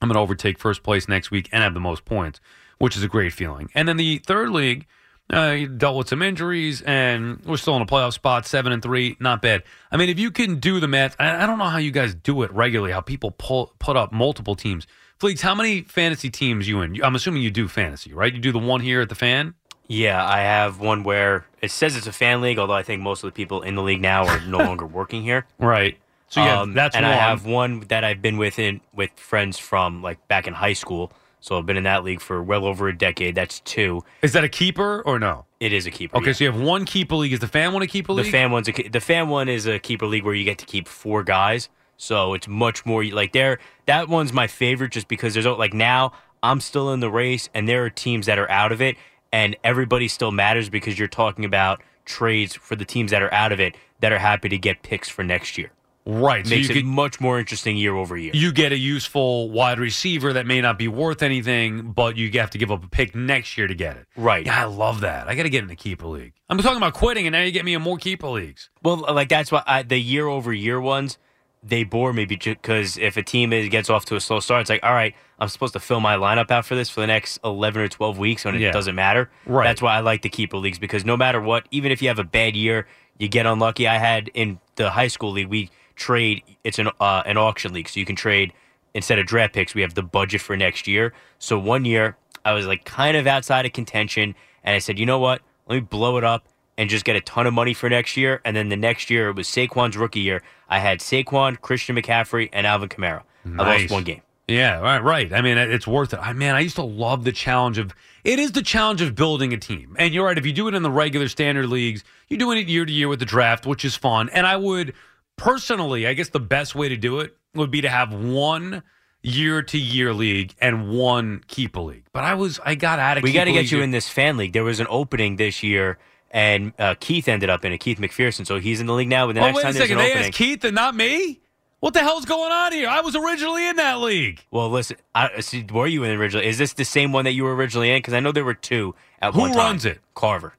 [0.00, 2.40] I'm going to overtake first place next week and have the most points,
[2.78, 3.70] which is a great feeling.
[3.74, 4.86] And then the third league,
[5.30, 9.16] uh, dealt with some injuries, and we're still in a playoff spot, seven and three,
[9.20, 9.62] not bad.
[9.90, 12.42] I mean, if you can do the math, I, don't know how you guys do
[12.42, 12.92] it regularly.
[12.92, 14.86] How people pull put up multiple teams.
[15.20, 17.02] Fleegs, how many fantasy teams you in?
[17.02, 18.34] I'm assuming you do fantasy, right?
[18.34, 19.54] You do the one here at the fan.
[19.92, 23.22] Yeah, I have one where it says it's a fan league, although I think most
[23.22, 25.44] of the people in the league now are no longer working here.
[25.58, 25.98] Right.
[26.28, 27.12] So yeah, Um, that's and one.
[27.12, 30.72] I have one that I've been with in with friends from like back in high
[30.72, 33.34] school So I've been in that league for well over a decade.
[33.34, 34.02] That's two.
[34.22, 35.44] Is that a keeper or no?
[35.60, 36.16] It is a keeper.
[36.16, 36.32] Okay, yeah.
[36.32, 37.32] so you have one keeper league.
[37.34, 38.24] Is the fan one a keeper league?
[38.26, 40.66] the fan one's a, the fan one is a keeper league where you get to
[40.66, 41.68] keep four guys.
[41.98, 43.58] So it's much more like there.
[43.86, 46.12] That one's my favorite just because there's like now
[46.42, 48.96] I'm still in the race and there are teams that are out of it
[49.32, 53.52] and everybody still matters because you're talking about trades for the teams that are out
[53.52, 55.70] of it that are happy to get picks for next year.
[56.04, 56.44] right.
[56.46, 58.32] So Makes you it get, much more interesting year over year.
[58.34, 62.50] you get a useful wide receiver that may not be worth anything, but you have
[62.50, 64.06] to give up a pick next year to get it.
[64.16, 64.44] Right.
[64.44, 65.28] Yeah, I love that.
[65.28, 66.32] I got to get in a keeper league.
[66.50, 68.68] I'm talking about quitting, and now you get me in more keeper leagues.
[68.82, 71.18] Well, like that's why I, the year over year ones
[71.62, 74.70] they bore me because if a team is, gets off to a slow start, it's
[74.70, 77.38] like, all right, I'm supposed to fill my lineup out for this for the next
[77.44, 78.72] 11 or 12 weeks when it Yeah.
[78.72, 79.30] doesn't matter.
[79.46, 79.64] Right.
[79.64, 82.18] That's why I like the keeper leagues because no matter what, even if you have
[82.18, 82.86] a bad year,
[83.18, 83.86] you get unlucky.
[83.86, 86.42] I had in the high school league, we trade.
[86.64, 88.52] It's an uh, an auction league, so you can trade
[88.94, 89.74] instead of draft picks.
[89.74, 91.12] We have the budget for next year.
[91.38, 94.34] So one year, I was like kind of outside of contention,
[94.64, 95.42] and I said, you know what?
[95.68, 96.44] Let me blow it up
[96.82, 98.40] and just get a ton of money for next year.
[98.44, 100.42] And then the next year, it was Saquon's rookie year.
[100.68, 103.22] I had Saquon, Christian McCaffrey, and Alvin Kamara.
[103.46, 104.22] I lost one game.
[104.48, 105.32] Yeah, right, right.
[105.32, 106.18] I mean, it's worth it.
[106.20, 109.52] I man, I used to love the challenge of it is the challenge of building
[109.52, 109.94] a team.
[109.96, 112.66] And you're right, if you do it in the regular standard leagues, you're doing it
[112.66, 114.28] year to year with the draft, which is fun.
[114.30, 114.94] And I would
[115.36, 118.82] personally, I guess the best way to do it would be to have one
[119.22, 122.04] year to year league and one keeper league.
[122.12, 124.36] But I was I got out of We got to get you in this fan
[124.36, 124.52] league.
[124.52, 125.98] There was an opening this year,
[126.32, 127.78] and uh, Keith ended up in it.
[127.78, 128.46] Keith McPherson.
[128.46, 129.26] So he's in the league now.
[129.26, 130.94] But the Oh, next wait a time there's an They opening, asked Keith and not
[130.96, 131.38] me?
[131.80, 132.88] What the hell's going on here?
[132.88, 134.40] I was originally in that league.
[134.50, 134.96] well, listen.
[135.14, 136.46] I, see, were you in originally?
[136.46, 137.98] Is this the same one that you were originally in?
[137.98, 139.58] Because I know there were two at Who one time.
[139.58, 140.00] Who runs it?
[140.14, 140.54] Carver.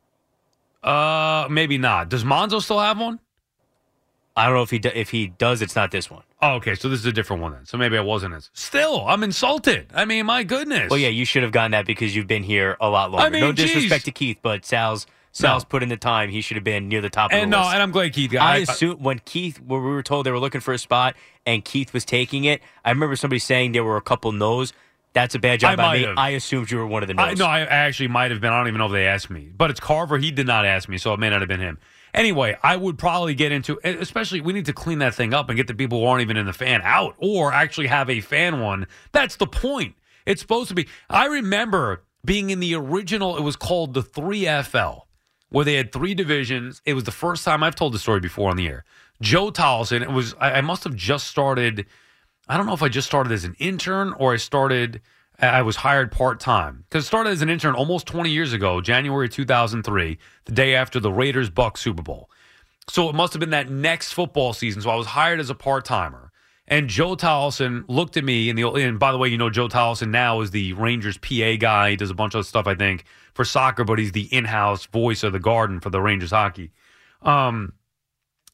[0.83, 2.09] Uh, maybe not.
[2.09, 3.19] Does Monzo still have one?
[4.35, 5.61] I don't know if he do, if he does.
[5.61, 6.23] It's not this one.
[6.41, 6.75] Oh, okay.
[6.75, 7.65] So this is a different one then.
[7.65, 8.49] So maybe I wasn't as.
[8.53, 9.87] Still, I'm insulted.
[9.93, 10.89] I mean, my goodness.
[10.89, 13.27] Well, yeah, you should have gotten that because you've been here a lot longer.
[13.27, 15.67] I mean, no disrespect to Keith, but Sal's Sal's No.
[15.67, 16.29] put in the time.
[16.29, 17.73] He should have been near the top of And the no, list.
[17.73, 18.43] and I'm glad Keith got.
[18.43, 21.15] I I, assume when Keith, when we were told they were looking for a spot
[21.45, 24.71] and Keith was taking it, I remember somebody saying there were a couple no's.
[25.13, 26.03] That's a bad job I by me.
[26.05, 26.17] have.
[26.17, 27.25] I assumed you were one of the no's.
[27.31, 28.51] I, no, I actually might have been.
[28.51, 30.17] I don't even know if they asked me, but it's Carver.
[30.17, 31.77] He did not ask me, so it may not have been him.
[32.15, 35.57] Anyway, I would probably get into, especially we need to clean that thing up and
[35.57, 38.59] get the people who aren't even in the fan out, or actually have a fan
[38.59, 38.85] one.
[39.13, 39.95] That's the point.
[40.27, 40.87] It's supposed to be.
[41.09, 43.35] I remember being in the original.
[43.37, 45.02] It was called the three FL,
[45.53, 46.81] where they had three divisions.
[46.83, 48.85] It was the first time I've told the story before on the air.
[49.21, 50.01] Joe Tolleson.
[50.01, 50.33] It was.
[50.39, 51.85] I, I must have just started.
[52.49, 54.99] I don't know if I just started as an intern or I started,
[55.39, 56.83] I was hired part time.
[56.89, 60.99] Because I started as an intern almost 20 years ago, January 2003, the day after
[60.99, 62.29] the Raiders Bucks Super Bowl.
[62.89, 64.81] So it must have been that next football season.
[64.81, 66.31] So I was hired as a part timer.
[66.67, 69.67] And Joe Tolleson looked at me, and, the, and by the way, you know, Joe
[69.67, 71.91] Tolleson now is the Rangers PA guy.
[71.91, 74.85] He does a bunch of stuff, I think, for soccer, but he's the in house
[74.85, 76.71] voice of the garden for the Rangers hockey.
[77.21, 77.73] Um,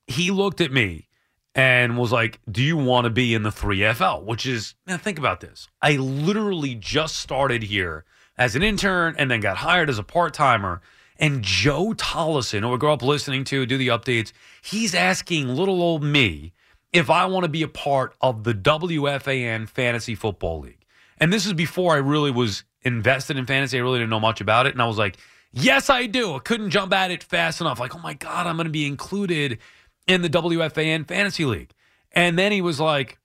[0.07, 1.07] he looked at me
[1.55, 5.19] and was like, "Do you want to be in the 3FL?" Which is, now think
[5.19, 5.67] about this.
[5.82, 8.05] I literally just started here
[8.38, 10.82] as an intern and then got hired as a part timer.
[11.21, 15.82] And Joe Tolleson, who I grew up listening to, do the updates, he's asking little
[15.82, 16.53] old me
[16.93, 20.86] if I want to be a part of the WFAN Fantasy Football League.
[21.19, 23.77] And this is before I really was invested in fantasy.
[23.77, 24.73] I really didn't know much about it.
[24.73, 25.17] And I was like,
[25.51, 26.36] yes, I do.
[26.36, 27.80] I couldn't jump at it fast enough.
[27.80, 29.59] Like, oh my God, I'm going to be included
[30.07, 31.71] in the WFAN Fantasy League.
[32.11, 33.17] And then he was like,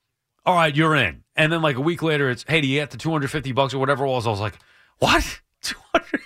[0.46, 1.22] all right, you're in.
[1.36, 3.78] And then like a week later, it's, hey, do you get the 250 bucks or
[3.78, 4.26] whatever it was?
[4.26, 4.58] I was like,
[4.98, 5.40] what?
[5.62, 6.20] 200?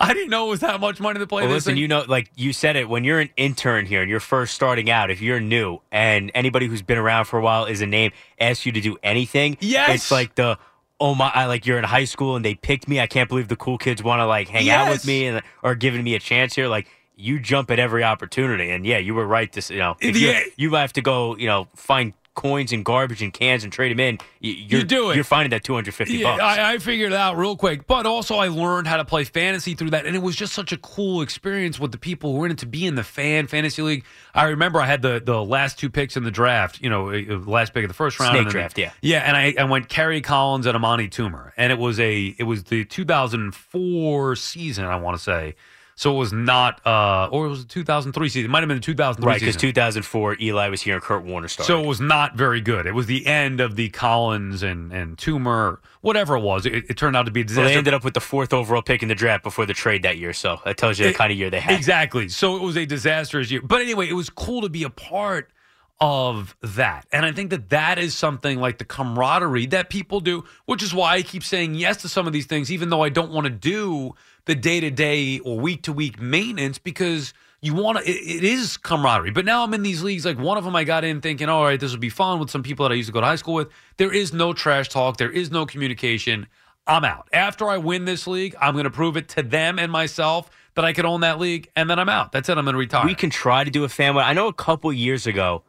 [0.00, 1.82] I didn't know it was that much money to play Well, this listen, thing.
[1.82, 4.90] you know, like you said it, when you're an intern here and you're first starting
[4.90, 8.10] out, if you're new and anybody who's been around for a while is a name,
[8.40, 9.94] asks you to do anything, Yes.
[9.94, 10.58] it's like the
[11.00, 13.00] oh my, I like you're in high school and they picked me.
[13.00, 15.74] I can't believe the cool kids want to like hang out with me and are
[15.74, 16.68] giving me a chance here.
[16.68, 19.50] Like you jump at every opportunity, and yeah, you were right.
[19.52, 20.10] To s- you know, Yeah.
[20.40, 23.90] you you have to go, you know, find coins and garbage and cans and trade
[23.90, 24.18] them in.
[24.38, 25.16] You, you're, do it.
[25.16, 26.42] You're finding that 250 Yeah, bucks.
[26.42, 27.88] I, I figured it out real quick.
[27.88, 30.70] But also, I learned how to play fantasy through that, and it was just such
[30.70, 33.48] a cool experience with the people who were in it to be in the fan
[33.48, 34.04] fantasy league.
[34.34, 36.80] I remember I had the the last two picks in the draft.
[36.80, 38.92] You know, the last pick of the first round, Snake draft, yeah.
[39.00, 39.18] yeah.
[39.18, 42.64] And I, I went Kerry Collins and Amani Toomer, and it was a it was
[42.64, 45.56] the 2004 season, I want to say.
[45.98, 48.50] So it was not, uh, or it was the 2003 season.
[48.50, 51.48] It might have been the 2003 right, because 2004, Eli was here and Kurt Warner
[51.48, 51.68] started.
[51.68, 52.84] So it was not very good.
[52.86, 56.66] It was the end of the Collins and and Toomer, whatever it was.
[56.66, 57.68] It, it turned out to be a disaster.
[57.70, 60.18] they ended up with the fourth overall pick in the draft before the trade that
[60.18, 60.34] year.
[60.34, 61.74] So that tells you the It- kind of year they had.
[61.74, 62.28] Exactly.
[62.28, 63.62] So it was a disastrous year.
[63.62, 65.50] But anyway, it was cool to be a part
[65.98, 67.06] of that.
[67.10, 70.92] And I think that that is something like the camaraderie that people do, which is
[70.92, 73.46] why I keep saying yes to some of these things, even though I don't want
[73.46, 74.14] to do
[74.46, 78.44] the day to day or week to week maintenance because you want to, it, it
[78.44, 79.32] is camaraderie.
[79.32, 80.24] But now I'm in these leagues.
[80.24, 82.50] Like one of them, I got in thinking, all right, this will be fun with
[82.50, 83.68] some people that I used to go to high school with.
[83.98, 86.46] There is no trash talk, there is no communication.
[86.86, 87.28] I'm out.
[87.32, 90.84] After I win this league, I'm going to prove it to them and myself that
[90.84, 92.30] I could own that league, and then I'm out.
[92.32, 92.56] That's it.
[92.56, 93.04] I'm going to retire.
[93.04, 94.16] We can try to do a fan.
[94.16, 95.62] I know a couple years ago,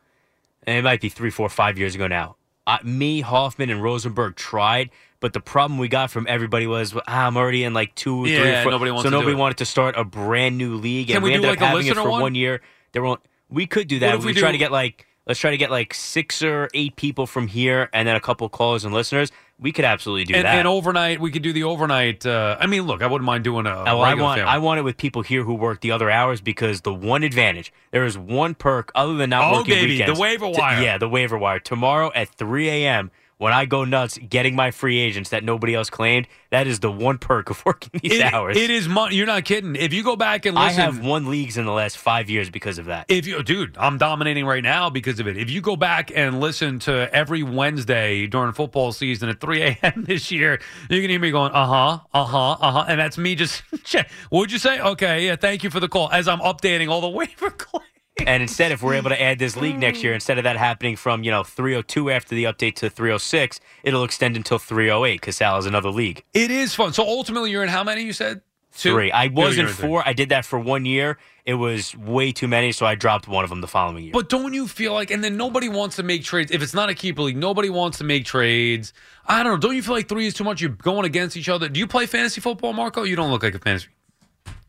[0.64, 2.37] and it might be three, four, five years ago now.
[2.68, 4.90] Uh, me, Hoffman, and Rosenberg tried,
[5.22, 8.34] but the problem we got from everybody was ah, I'm already in like two, three,
[8.34, 8.72] Yeah, or four.
[8.74, 11.36] nobody wants so nobody wanted to start a brand new league, Can and we we,
[11.36, 12.22] ended like up having it for one?
[12.22, 12.62] one year.
[12.92, 13.22] There won't.
[13.50, 14.16] We could do that.
[14.16, 16.70] if We, we try do- to get like let's try to get like six or
[16.74, 19.32] eight people from here, and then a couple callers and listeners.
[19.60, 20.54] We could absolutely do and, that.
[20.60, 22.24] and overnight, we could do the overnight.
[22.28, 23.72] Uh, I mean, look, I wouldn't mind doing a.
[23.72, 24.42] Oh, I want family.
[24.44, 27.74] I want it with people here who work the other hours because the one advantage
[27.90, 30.20] there is one perk other than not Oh, working baby, the weekends.
[30.20, 30.82] waiver T- wire.
[30.84, 33.10] yeah, the waiver wire tomorrow at 3 a.m.
[33.38, 36.28] when I go nuts getting my free agents that nobody else claimed.
[36.50, 38.58] That is the one perk of working these It- hours.
[38.58, 39.16] It is money.
[39.16, 39.76] You're not kidding.
[39.76, 42.50] If you go back and listen, I have won leagues in the last five years
[42.50, 43.06] because of that.
[43.10, 45.38] If you, dude, I'm dominating right now because of it.
[45.38, 50.04] If you go back and listen to every Wednesday during football season at 3 a.m.
[50.08, 50.60] this year,
[50.90, 53.62] you can hear me going, uh huh, uh huh, uh huh, and that's me just.
[54.30, 54.80] What'd you say?
[54.80, 56.10] Okay, yeah, thank you for the call.
[56.12, 57.84] As I'm updating all the waiver claims.
[58.26, 60.96] And instead, if we're able to add this league next year, instead of that happening
[60.96, 65.58] from you know 302 after the update to 306, it'll extend until 308 because Sal
[65.58, 66.24] is another league.
[66.34, 66.94] It is fun.
[66.94, 68.04] So ultimately, you're in how many?
[68.04, 68.42] You said
[68.78, 68.94] Two?
[68.94, 69.12] Three.
[69.12, 69.88] I was you're in three.
[69.88, 70.04] four.
[70.08, 71.18] I did that for one year.
[71.46, 74.14] It was way too many, so I dropped one of them the following year.
[74.14, 76.52] But don't you feel like, and then nobody wants to make trades.
[76.52, 78.94] If it's not a keeper league, nobody wants to make trades.
[79.26, 79.58] I don't know.
[79.58, 80.62] Don't you feel like three is too much?
[80.62, 81.70] You're going against each other.
[81.70, 83.02] Do you play fantasy football, Marco?
[83.02, 83.88] You don't look like a fantasy.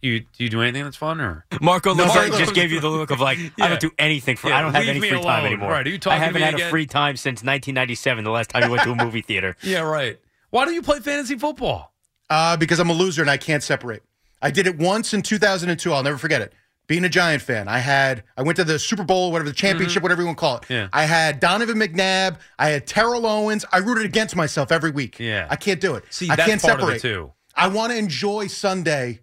[0.01, 1.45] You do you do anything that's fun or?
[1.61, 3.91] Marco looks No, like Marco- just gave you the look of like I don't do
[3.99, 4.49] anything for.
[4.49, 5.71] Yeah, I don't have any me free time anymore.
[5.71, 6.67] Right, are you I talking I haven't me had again?
[6.69, 9.57] a free time since 1997, the last time you went to a movie theater.
[9.63, 10.19] Yeah, right.
[10.51, 11.93] Why do you play fantasy football?
[12.31, 14.03] Uh, because I'm a loser and I can't separate.
[14.41, 15.93] I did it once in 2002.
[15.93, 16.53] I'll never forget it.
[16.87, 20.03] Being a Giant fan, I had I went to the Super Bowl, whatever the championship,
[20.03, 20.63] whatever you want to call it.
[20.63, 20.73] Mm-hmm.
[20.73, 20.89] Yeah.
[20.93, 22.39] I had Donovan McNabb.
[22.59, 23.65] I had Terrell Owens.
[23.73, 25.19] I rooted against myself every week.
[25.19, 25.47] Yeah.
[25.51, 26.05] I can't do it.
[26.09, 26.97] See, I that's can't part of separate.
[26.97, 27.33] it too.
[27.55, 29.21] I want to enjoy Sunday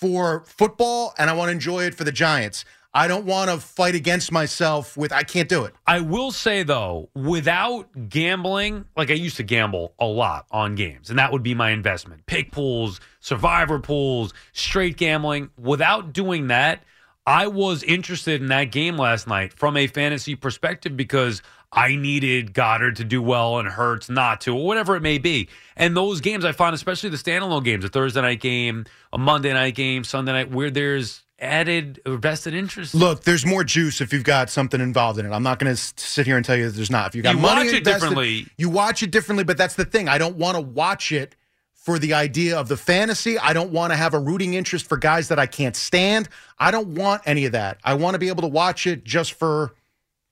[0.00, 2.64] for football, and I want to enjoy it for the Giants.
[2.94, 5.12] I don't want to fight against myself with.
[5.12, 5.74] I can't do it.
[5.86, 11.10] I will say though, without gambling, like I used to gamble a lot on games,
[11.10, 12.26] and that would be my investment.
[12.26, 15.50] Pick pools, survivor pools, straight gambling.
[15.58, 16.82] Without doing that,
[17.26, 21.42] I was interested in that game last night from a fantasy perspective because
[21.72, 25.48] I needed Goedert to do well and Hurts not to, or whatever it may be.
[25.76, 29.52] And those games I find, especially the standalone games, a Thursday night game, a Monday
[29.52, 32.94] night game, Sunday night, where there's added or vested interest.
[32.94, 35.30] Look, there's more juice if you've got something involved in it.
[35.30, 37.08] I'm not going to sit here and tell you that there's not.
[37.08, 38.46] If you got You money watch it invested, differently.
[38.56, 40.08] You watch it differently, but that's the thing.
[40.08, 41.36] I don't want to watch it
[41.74, 43.38] for the idea of the fantasy.
[43.38, 46.28] I don't want to have a rooting interest for guys that I can't stand.
[46.58, 47.78] I don't want any of that.
[47.84, 49.74] I want to be able to watch it just for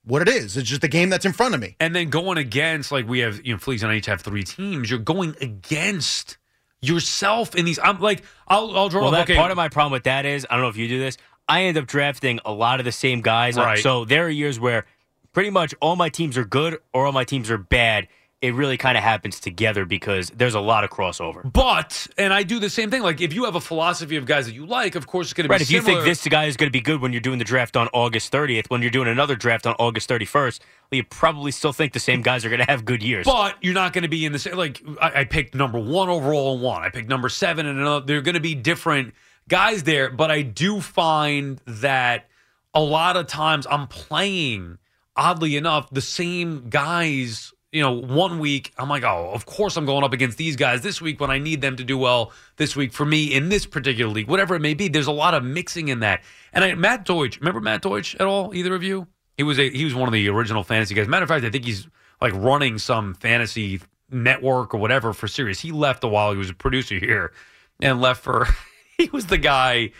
[0.07, 0.55] what it is.
[0.57, 1.75] It's just a game that's in front of me.
[1.79, 4.43] And then going against, like we have, you know, Fleegs and I each have three
[4.43, 4.89] teams.
[4.89, 6.37] You're going against
[6.81, 7.79] yourself in these.
[7.83, 9.27] I'm like, I'll, I'll draw Well, up.
[9.27, 10.99] that Okay, part of my problem with that is I don't know if you do
[10.99, 11.17] this.
[11.47, 13.57] I end up drafting a lot of the same guys.
[13.57, 13.79] Right.
[13.79, 14.85] So there are years where
[15.33, 18.07] pretty much all my teams are good or all my teams are bad.
[18.39, 21.51] It really kind of happens together because there's a lot of crossover.
[21.51, 23.01] but and I do the same thing.
[23.01, 25.45] Like if you have a philosophy of guys that you like, of course it's going
[25.45, 25.53] to be.
[25.53, 25.61] Right.
[25.61, 27.75] If you think this guy is going to be good when you're doing the draft
[27.75, 31.73] on August 30th, when you're doing another draft on August 31st, well, you probably still
[31.73, 33.25] think the same guys are going to have good years.
[33.25, 34.55] But you're not going to be in the same.
[34.55, 36.83] Like I, I picked number one overall in one.
[36.83, 38.05] I picked number seven and another.
[38.05, 39.15] They're going to be different
[39.49, 40.11] guys there.
[40.11, 42.29] But I do find that
[42.75, 44.77] a lot of times I'm playing,
[45.15, 47.51] oddly enough, the same guys.
[47.71, 50.81] You know, one week I'm like, oh, of course I'm going up against these guys
[50.81, 53.65] this week when I need them to do well this week for me in this
[53.65, 54.87] particular league, whatever it may be.
[54.87, 56.21] There's a lot of mixing in that.
[56.53, 58.55] And I, Matt Deutsch, remember Matt Deutsch at all?
[58.55, 59.07] Either of you?
[59.35, 61.07] He was a he was one of the original fantasy guys.
[61.07, 61.87] Matter of fact, I think he's
[62.21, 65.59] like running some fantasy network or whatever for Sirius.
[65.59, 66.31] He left a while.
[66.31, 67.33] He was a producer here
[67.81, 68.47] and left for.
[68.97, 69.91] he was the guy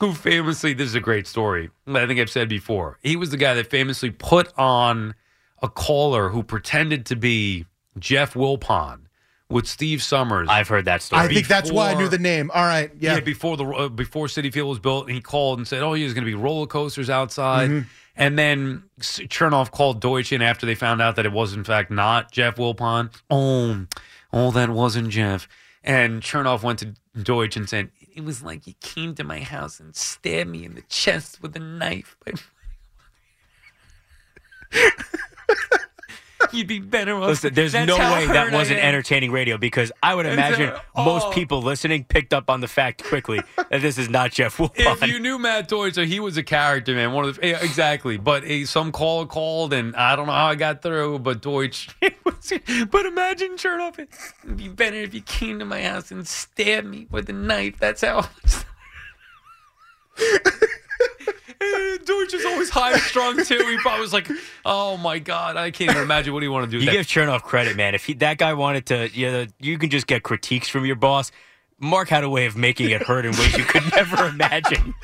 [0.00, 0.74] who famously.
[0.74, 1.70] This is a great story.
[1.86, 2.98] I think I've said before.
[3.02, 5.14] He was the guy that famously put on
[5.64, 7.64] a caller who pretended to be
[7.98, 9.00] Jeff Wilpon
[9.48, 10.46] with Steve Somers.
[10.50, 11.22] I've heard that story.
[11.22, 12.50] I think that's why I knew the name.
[12.52, 12.90] All right.
[12.98, 13.14] Yeah.
[13.14, 15.96] yeah, before the uh, before Citi Field was built, and he called and said, "Oh,
[15.96, 17.88] there's going to be roller coasters outside." Mm-hmm.
[18.16, 21.90] And then Chernoff called Deutsch in after they found out that it was in fact
[21.90, 23.10] not Jeff Wilpon.
[23.30, 23.86] Oh,
[24.34, 25.48] oh, that wasn't Jeff.
[25.82, 29.80] And Chernoff went to Deutsch and said, "It was like he came to my house
[29.80, 32.18] and stabbed me in the chest with a knife."
[36.52, 37.28] You'd be better off.
[37.28, 38.86] Listen, there's That's no how way that hurt I wasn't am.
[38.86, 41.04] entertaining radio because I would imagine oh.
[41.04, 45.06] most people listening picked up on the fact quickly that this is not Jeff If
[45.06, 47.12] you knew Matt Deutsch, so he was a character, man.
[47.12, 48.16] One of the yeah, exactly.
[48.18, 51.20] But some caller called, and I don't know how I got through.
[51.20, 51.88] But Deutsch,
[52.24, 52.52] was,
[52.90, 53.98] but imagine Chernoff.
[53.98, 57.78] It'd be better if you came to my house and stabbed me with a knife.
[57.78, 58.28] That's how.
[62.04, 63.58] Deutsch is always high strung too.
[63.66, 64.28] He probably was like,
[64.64, 67.06] "Oh my god, I can't even imagine what he want to do." You That- give
[67.06, 67.94] Chernoff credit, man.
[67.94, 70.96] If he, that guy wanted to, you, know, you can just get critiques from your
[70.96, 71.30] boss.
[71.80, 74.94] Mark had a way of making it hurt in ways you could never imagine.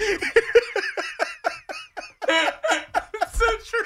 [3.32, 3.84] so true.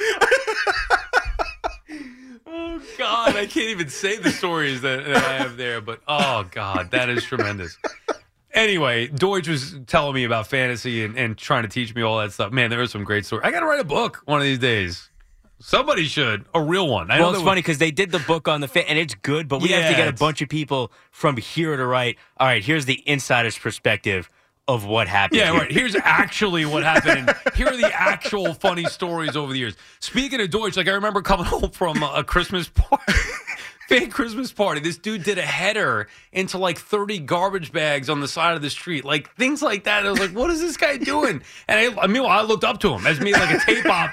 [2.46, 6.44] oh God, I can't even say the stories that, that I have there, but oh
[6.50, 7.76] God, that is tremendous.
[8.54, 12.32] Anyway, Deutsch was telling me about fantasy and, and trying to teach me all that
[12.32, 12.52] stuff.
[12.52, 13.44] Man, there are some great stories.
[13.44, 15.10] I got to write a book one of these days.
[15.58, 17.10] Somebody should, a real one.
[17.10, 19.14] I know well, it's funny because they did the book on the fit, and it's
[19.14, 22.18] good, but we have to get a bunch of people from here to write.
[22.38, 24.28] All right, here's the insider's perspective
[24.66, 25.38] of what happened.
[25.38, 25.60] Yeah, here.
[25.60, 25.72] right.
[25.72, 27.28] Here's actually what happened.
[27.28, 29.76] And here are the actual funny stories over the years.
[30.00, 33.12] Speaking of Deutsch, like I remember coming home from a Christmas party.
[33.94, 34.80] Fake Christmas party.
[34.80, 38.68] This dude did a header into like 30 garbage bags on the side of the
[38.68, 39.04] street.
[39.04, 40.04] Like things like that.
[40.04, 41.42] I was like, what is this guy doing?
[41.68, 44.10] And I, meanwhile, I looked up to him as me like a tape op.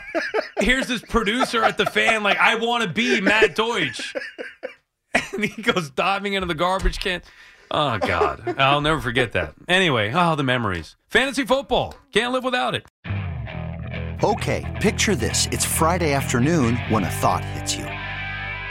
[0.60, 4.14] Here's this producer at the fan, like, I want to be Matt Deutsch.
[5.34, 7.24] And he goes diving into the garbage can.
[7.72, 8.54] Oh, God.
[8.60, 9.56] I'll never forget that.
[9.68, 10.96] Anyway, oh, the memories.
[11.08, 11.96] Fantasy football.
[12.14, 12.86] Can't live without it.
[14.24, 15.48] Okay, picture this.
[15.52, 17.88] It's Friday afternoon when a thought hits you.